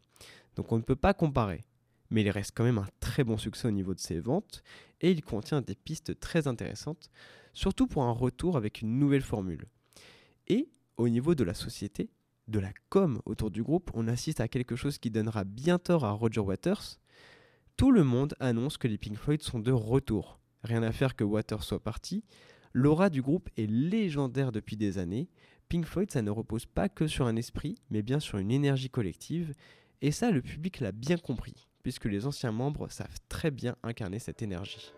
Donc 0.57 0.73
on 0.73 0.79
ne 0.79 0.83
peut 0.83 0.97
pas 0.97 1.13
comparer. 1.13 1.61
Mais 2.09 2.23
il 2.23 2.31
reste 2.31 2.53
quand 2.57 2.65
même 2.65 2.79
un 2.79 2.89
très 2.99 3.23
bon 3.23 3.37
succès 3.37 3.69
au 3.69 3.71
niveau 3.71 3.93
de 3.93 4.01
ses 4.01 4.19
ventes, 4.19 4.63
et 5.03 5.11
il 5.11 5.23
contient 5.23 5.61
des 5.61 5.75
pistes 5.75 6.19
très 6.19 6.49
intéressantes, 6.49 7.11
surtout 7.53 7.87
pour 7.87 8.05
un 8.05 8.13
retour 8.13 8.57
avec 8.57 8.81
une 8.81 8.99
nouvelle 8.99 9.21
formule. 9.21 9.67
Et 10.47 10.71
au 10.97 11.11
niveau 11.11 11.35
de 11.35 11.45
la 11.45 11.53
société, 11.53 12.09
de 12.47 12.59
la 12.59 12.73
com 12.89 13.21
autour 13.27 13.51
du 13.51 13.63
groupe, 13.63 13.91
on 13.93 14.09
assiste 14.09 14.41
à 14.41 14.49
quelque 14.49 14.75
chose 14.75 14.97
qui 14.97 15.11
donnera 15.11 15.45
bien 15.45 15.79
tort 15.79 16.07
à 16.07 16.13
Roger 16.13 16.41
Waters. 16.41 16.99
Tout 17.77 17.93
le 17.93 18.05
monde 18.05 18.35
annonce 18.41 18.79
que 18.79 18.89
les 18.89 18.97
Pink 18.97 19.19
Floyd 19.19 19.43
sont 19.43 19.61
de 19.61 19.71
retour. 19.71 20.41
Rien 20.63 20.83
à 20.83 20.93
faire 20.93 21.15
que 21.15 21.25
Waters 21.25 21.63
soit 21.63 21.83
parti. 21.83 22.25
L'aura 22.81 23.11
du 23.11 23.23
groupe 23.23 23.49
est 23.57 23.69
légendaire 23.69 24.53
depuis 24.53 24.77
des 24.77 24.99
années. 24.99 25.29
Pink 25.69 25.85
Floyd, 25.85 26.13
ça 26.13 26.23
ne 26.23 26.31
repose 26.31 26.65
pas 26.65 26.89
que 26.89 27.09
sur 27.09 27.27
un 27.27 27.35
esprit, 27.35 27.75
mais 27.91 28.03
bien 28.03 28.21
sur 28.21 28.39
une 28.39 28.53
énergie 28.53 28.89
collective. 28.89 29.53
Et 30.01 30.13
ça, 30.13 30.31
le 30.31 30.43
public 30.43 30.79
l'a 30.79 30.93
bien 30.93 31.17
compris, 31.17 31.67
puisque 31.83 32.05
les 32.05 32.25
anciens 32.25 32.53
membres 32.53 32.89
savent 32.89 33.19
très 33.29 33.51
bien 33.51 33.75
incarner 33.83 34.21
cette 34.21 34.43
énergie. 34.43 34.93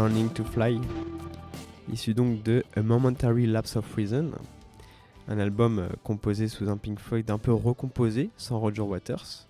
Learning 0.00 0.30
to 0.30 0.44
Fly, 0.44 0.80
issu 1.92 2.14
donc 2.14 2.42
de 2.42 2.64
A 2.74 2.80
Momentary 2.80 3.44
Lapse 3.44 3.76
of 3.76 3.94
Reason, 3.94 4.30
un 5.28 5.38
album 5.38 5.78
euh, 5.78 5.88
composé 6.02 6.48
sous 6.48 6.70
un 6.70 6.78
Pink 6.78 6.98
Floyd 6.98 7.30
un 7.30 7.36
peu 7.36 7.52
recomposé, 7.52 8.30
sans 8.38 8.58
Roger 8.58 8.80
Waters. 8.80 9.46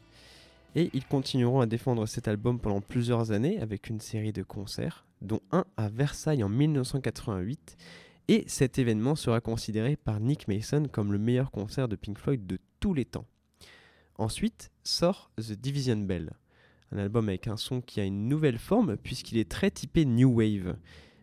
Et 0.74 0.90
ils 0.92 1.04
continueront 1.04 1.60
à 1.60 1.66
défendre 1.66 2.04
cet 2.06 2.26
album 2.26 2.58
pendant 2.58 2.80
plusieurs 2.80 3.30
années 3.30 3.60
avec 3.60 3.90
une 3.90 4.00
série 4.00 4.32
de 4.32 4.42
concerts, 4.42 5.04
dont 5.22 5.38
un 5.52 5.64
à 5.76 5.88
Versailles 5.88 6.42
en 6.42 6.48
1988. 6.48 7.76
Et 8.26 8.42
cet 8.48 8.80
événement 8.80 9.14
sera 9.14 9.40
considéré 9.40 9.94
par 9.94 10.18
Nick 10.18 10.48
Mason 10.48 10.82
comme 10.90 11.12
le 11.12 11.20
meilleur 11.20 11.52
concert 11.52 11.86
de 11.86 11.94
Pink 11.94 12.18
Floyd 12.18 12.44
de 12.48 12.58
tous 12.80 12.92
les 12.92 13.04
temps. 13.04 13.26
Ensuite 14.16 14.72
sort 14.82 15.30
The 15.36 15.52
Division 15.52 15.98
Bell, 15.98 16.32
un 16.92 16.98
album 16.98 17.28
avec 17.28 17.46
un 17.46 17.56
son 17.56 17.80
qui 17.80 18.00
a 18.00 18.04
une 18.04 18.28
nouvelle 18.28 18.58
forme 18.58 18.96
puisqu'il 18.96 19.38
est 19.38 19.50
très 19.50 19.70
typé 19.70 20.04
New 20.04 20.30
Wave. 20.30 20.76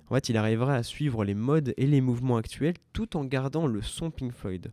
En 0.10 0.16
fait, 0.16 0.30
il 0.30 0.38
arrivera 0.38 0.76
à 0.76 0.84
suivre 0.84 1.26
les 1.26 1.34
modes 1.34 1.74
et 1.78 1.86
les 1.86 2.02
mouvements 2.02 2.38
actuels 2.38 2.76
tout 2.94 3.18
en 3.18 3.26
gardant 3.26 3.68
le 3.68 3.82
son 3.82 4.10
Pink 4.10 4.32
Floyd. 4.32 4.72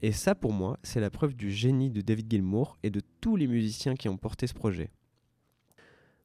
Et 0.00 0.12
ça, 0.12 0.34
pour 0.34 0.52
moi, 0.52 0.78
c'est 0.82 1.00
la 1.00 1.10
preuve 1.10 1.34
du 1.34 1.52
génie 1.52 1.90
de 1.90 2.00
David 2.00 2.30
Gilmour 2.30 2.76
et 2.82 2.90
de 2.90 3.00
tous 3.20 3.36
les 3.36 3.46
musiciens 3.46 3.94
qui 3.94 4.08
ont 4.08 4.16
porté 4.16 4.46
ce 4.46 4.54
projet. 4.54 4.90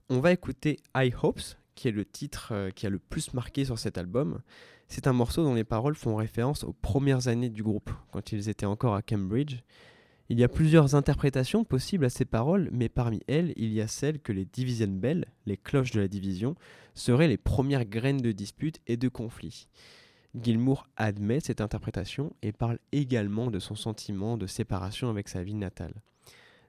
On 0.09 0.19
va 0.19 0.31
écouter 0.31 0.79
High 0.95 1.13
Hopes, 1.21 1.41
qui 1.75 1.89
est 1.89 1.91
le 1.91 2.05
titre 2.05 2.49
euh, 2.53 2.71
qui 2.71 2.87
a 2.87 2.89
le 2.89 2.97
plus 2.97 3.33
marqué 3.33 3.65
sur 3.65 3.77
cet 3.77 3.97
album. 3.97 4.41
C'est 4.87 5.05
un 5.05 5.13
morceau 5.13 5.43
dont 5.43 5.53
les 5.53 5.65
paroles 5.65 5.95
font 5.95 6.15
référence 6.15 6.63
aux 6.63 6.73
premières 6.73 7.27
années 7.27 7.49
du 7.49 7.61
groupe, 7.61 7.91
quand 8.11 8.31
ils 8.31 8.49
étaient 8.49 8.65
encore 8.65 8.95
à 8.95 9.01
Cambridge. 9.01 9.57
Il 10.29 10.37
y 10.37 10.43
a 10.43 10.49
plusieurs 10.49 10.93
interprétations 10.93 11.63
possibles 11.63 12.03
à 12.03 12.09
ces 12.09 12.25
paroles, 12.25 12.69
mais 12.73 12.89
parmi 12.89 13.21
elles, 13.27 13.53
il 13.55 13.71
y 13.71 13.79
a 13.79 13.87
celle 13.87 14.19
que 14.19 14.33
les 14.33 14.43
Division 14.43 14.89
Bell, 14.89 15.25
les 15.45 15.55
cloches 15.55 15.91
de 15.91 16.01
la 16.01 16.09
division, 16.09 16.55
seraient 16.95 17.29
les 17.29 17.37
premières 17.37 17.85
graines 17.85 18.21
de 18.21 18.33
dispute 18.33 18.81
et 18.87 18.97
de 18.97 19.07
conflit. 19.07 19.69
Gilmour 20.35 20.87
admet 20.97 21.39
cette 21.39 21.61
interprétation 21.61 22.33
et 22.41 22.51
parle 22.51 22.79
également 22.91 23.49
de 23.49 23.59
son 23.59 23.75
sentiment 23.75 24.37
de 24.37 24.47
séparation 24.47 25.09
avec 25.09 25.29
sa 25.29 25.43
ville 25.43 25.59
natale. 25.59 25.93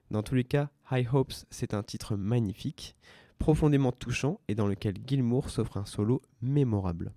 Dans 0.09 0.23
tous 0.23 0.35
les 0.35 0.45
cas, 0.45 0.69
High 0.89 1.07
Hopes, 1.13 1.33
c'est 1.49 1.73
un 1.73 1.83
titre 1.83 2.15
magnifique, 2.15 2.95
profondément 3.39 3.91
touchant 3.91 4.39
et 4.47 4.55
dans 4.55 4.67
lequel 4.67 4.95
Gilmour 5.05 5.49
s'offre 5.49 5.75
un 5.75 5.85
solo 5.85 6.21
mémorable. 6.41 7.11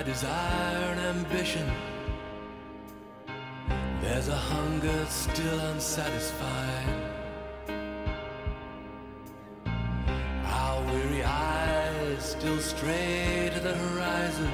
By 0.00 0.06
desire 0.06 0.92
and 0.92 1.00
ambition. 1.00 1.70
There's 4.00 4.28
a 4.28 4.36
hunger 4.36 5.04
still 5.06 5.60
unsatisfied. 5.72 6.88
Our 10.44 10.82
weary 10.86 11.22
eyes 11.22 12.24
still 12.24 12.58
stray 12.60 13.50
to 13.52 13.60
the 13.60 13.74
horizon. 13.74 14.50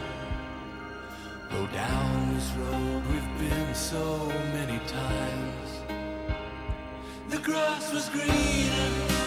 Though 1.51 1.68
down 1.68 2.34
this 2.34 2.51
road 2.53 3.03
we've 3.11 3.51
been 3.51 3.74
so 3.74 4.26
many 4.53 4.78
times. 4.88 5.68
The 7.28 7.38
grass 7.38 7.92
was 7.92 8.09
greener. 8.09 9.26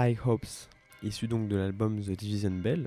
High 0.00 0.16
Hopes, 0.26 0.68
issu 1.02 1.26
donc 1.26 1.48
de 1.48 1.56
l'album 1.56 2.00
The 2.00 2.10
Division 2.10 2.52
Bell. 2.52 2.86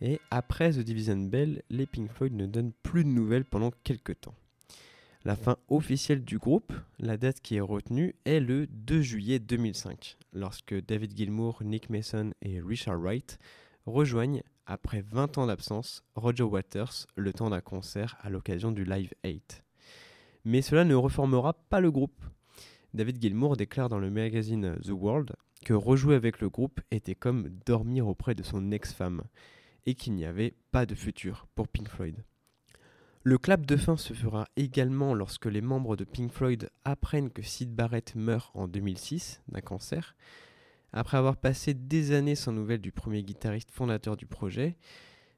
Et 0.00 0.18
après 0.32 0.72
The 0.72 0.80
Division 0.80 1.16
Bell, 1.16 1.62
les 1.70 1.86
Pink 1.86 2.10
Floyd 2.10 2.32
ne 2.32 2.46
donnent 2.46 2.72
plus 2.82 3.04
de 3.04 3.08
nouvelles 3.08 3.44
pendant 3.44 3.70
quelques 3.84 4.20
temps. 4.20 4.34
La 5.24 5.36
fin 5.36 5.58
officielle 5.68 6.24
du 6.24 6.38
groupe, 6.38 6.72
la 6.98 7.16
date 7.16 7.40
qui 7.40 7.54
est 7.54 7.60
retenue, 7.60 8.16
est 8.24 8.40
le 8.40 8.66
2 8.66 9.00
juillet 9.00 9.38
2005, 9.38 10.16
lorsque 10.32 10.74
David 10.74 11.16
Gilmour, 11.16 11.62
Nick 11.62 11.88
Mason 11.88 12.32
et 12.42 12.60
Richard 12.60 12.98
Wright 12.98 13.38
rejoignent, 13.86 14.42
après 14.66 15.02
20 15.02 15.38
ans 15.38 15.46
d'absence, 15.46 16.02
Roger 16.16 16.42
Waters 16.42 17.06
le 17.14 17.32
temps 17.32 17.50
d'un 17.50 17.60
concert 17.60 18.16
à 18.22 18.28
l'occasion 18.28 18.72
du 18.72 18.84
Live 18.84 19.12
8. 19.24 19.62
Mais 20.46 20.62
cela 20.62 20.84
ne 20.84 20.96
reformera 20.96 21.52
pas 21.52 21.78
le 21.78 21.92
groupe. 21.92 22.24
David 22.92 23.22
Gilmour 23.22 23.56
déclare 23.56 23.88
dans 23.88 24.00
le 24.00 24.10
magazine 24.10 24.76
The 24.82 24.90
World 24.90 25.36
que 25.62 25.72
rejouer 25.72 26.14
avec 26.14 26.40
le 26.40 26.50
groupe 26.50 26.80
était 26.90 27.14
comme 27.14 27.48
dormir 27.64 28.06
auprès 28.06 28.34
de 28.34 28.42
son 28.42 28.70
ex-femme 28.70 29.22
et 29.86 29.94
qu'il 29.94 30.14
n'y 30.14 30.26
avait 30.26 30.54
pas 30.70 30.86
de 30.86 30.94
futur 30.94 31.46
pour 31.54 31.68
Pink 31.68 31.88
Floyd. 31.88 32.22
Le 33.24 33.38
clap 33.38 33.64
de 33.64 33.76
fin 33.76 33.96
se 33.96 34.14
fera 34.14 34.48
également 34.56 35.14
lorsque 35.14 35.46
les 35.46 35.60
membres 35.60 35.96
de 35.96 36.04
Pink 36.04 36.32
Floyd 36.32 36.70
apprennent 36.84 37.30
que 37.30 37.42
Sid 37.42 37.72
Barrett 37.72 38.16
meurt 38.16 38.50
en 38.54 38.66
2006 38.66 39.42
d'un 39.48 39.60
cancer. 39.60 40.16
Après 40.92 41.16
avoir 41.16 41.36
passé 41.36 41.72
des 41.72 42.12
années 42.12 42.34
sans 42.34 42.52
nouvelles 42.52 42.80
du 42.80 42.90
premier 42.90 43.22
guitariste 43.22 43.70
fondateur 43.70 44.16
du 44.16 44.26
projet, 44.26 44.76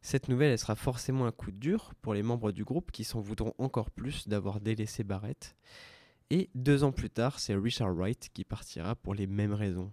cette 0.01 0.29
nouvelle 0.29 0.53
elle 0.53 0.59
sera 0.59 0.77
forcément 0.77 1.27
un 1.27 1.33
coup 1.33 1.53
dur 1.53 1.93
pour 2.01 2.15
les 2.15 2.23
membres 2.23 2.53
du 2.53 2.65
groupe 2.65 2.91
qui 2.91 3.05
s'en 3.05 3.21
voudront 3.21 3.55
encore 3.59 3.91
plus 3.91 4.29
d'avoir 4.29 4.61
délaissé 4.61 5.05
Barrett. 5.05 5.55
Et 6.31 6.49
deux 6.55 6.85
ans 6.85 6.93
plus 6.93 7.11
tard, 7.11 7.39
c'est 7.39 7.55
Richard 7.55 7.95
Wright 7.95 8.31
qui 8.33 8.45
partira 8.45 8.97
pour 8.97 9.15
les 9.15 9.27
mêmes 9.27 9.53
raisons. 9.53 9.93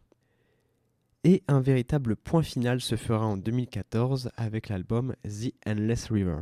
Et 1.23 1.43
un 1.47 1.61
véritable 1.61 2.15
point 2.15 2.41
final 2.41 2.81
se 2.81 2.95
fera 2.95 3.27
en 3.27 3.37
2014 3.37 4.31
avec 4.37 4.69
l'album 4.69 5.13
The 5.23 5.53
Endless 5.67 6.09
River. 6.09 6.39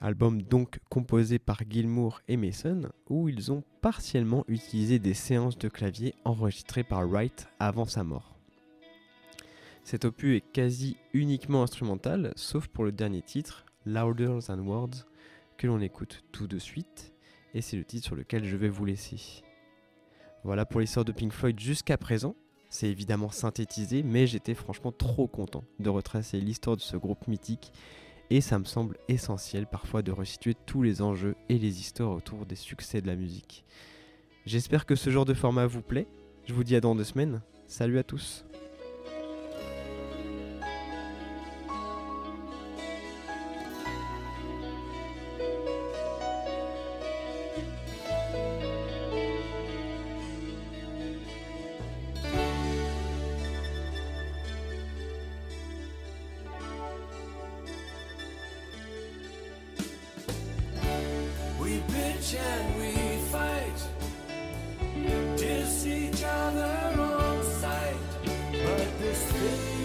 Album 0.00 0.42
donc 0.42 0.80
composé 0.90 1.38
par 1.38 1.60
Gilmour 1.68 2.20
et 2.26 2.36
Mason, 2.36 2.90
où 3.08 3.28
ils 3.28 3.52
ont 3.52 3.62
partiellement 3.80 4.44
utilisé 4.48 4.98
des 4.98 5.14
séances 5.14 5.58
de 5.58 5.68
clavier 5.68 6.16
enregistrées 6.24 6.82
par 6.82 7.08
Wright 7.08 7.46
avant 7.60 7.84
sa 7.84 8.02
mort. 8.02 8.36
Cet 9.84 10.04
opus 10.04 10.36
est 10.36 10.52
quasi 10.52 10.96
uniquement 11.12 11.62
instrumental, 11.62 12.32
sauf 12.34 12.66
pour 12.66 12.84
le 12.84 12.90
dernier 12.90 13.22
titre, 13.22 13.64
Louder 13.86 14.40
Than 14.44 14.58
Words, 14.58 15.06
que 15.56 15.68
l'on 15.68 15.80
écoute 15.80 16.24
tout 16.32 16.48
de 16.48 16.58
suite, 16.58 17.14
et 17.54 17.60
c'est 17.60 17.76
le 17.76 17.84
titre 17.84 18.06
sur 18.06 18.16
lequel 18.16 18.44
je 18.44 18.56
vais 18.56 18.68
vous 18.68 18.84
laisser. 18.84 19.44
Voilà 20.42 20.66
pour 20.66 20.80
l'histoire 20.80 21.04
de 21.04 21.12
Pink 21.12 21.32
Floyd 21.32 21.60
jusqu'à 21.60 21.96
présent. 21.96 22.34
C'est 22.70 22.88
évidemment 22.88 23.30
synthétisé, 23.30 24.02
mais 24.02 24.26
j'étais 24.26 24.54
franchement 24.54 24.92
trop 24.92 25.26
content 25.26 25.64
de 25.78 25.88
retracer 25.88 26.40
l'histoire 26.40 26.76
de 26.76 26.82
ce 26.82 26.96
groupe 26.96 27.26
mythique 27.26 27.72
et 28.30 28.40
ça 28.40 28.58
me 28.58 28.64
semble 28.64 28.96
essentiel 29.08 29.66
parfois 29.66 30.02
de 30.02 30.12
resituer 30.12 30.54
tous 30.66 30.82
les 30.82 31.00
enjeux 31.00 31.34
et 31.48 31.58
les 31.58 31.80
histoires 31.80 32.10
autour 32.10 32.44
des 32.44 32.56
succès 32.56 33.00
de 33.00 33.06
la 33.06 33.16
musique. 33.16 33.64
J'espère 34.44 34.86
que 34.86 34.96
ce 34.96 35.10
genre 35.10 35.24
de 35.24 35.34
format 35.34 35.66
vous 35.66 35.82
plaît. 35.82 36.06
Je 36.44 36.54
vous 36.54 36.64
dis 36.64 36.76
à 36.76 36.80
dans 36.80 36.94
deux 36.94 37.04
semaines. 37.04 37.42
Salut 37.66 37.98
à 37.98 38.02
tous. 38.02 38.44
sleep. 69.18 69.77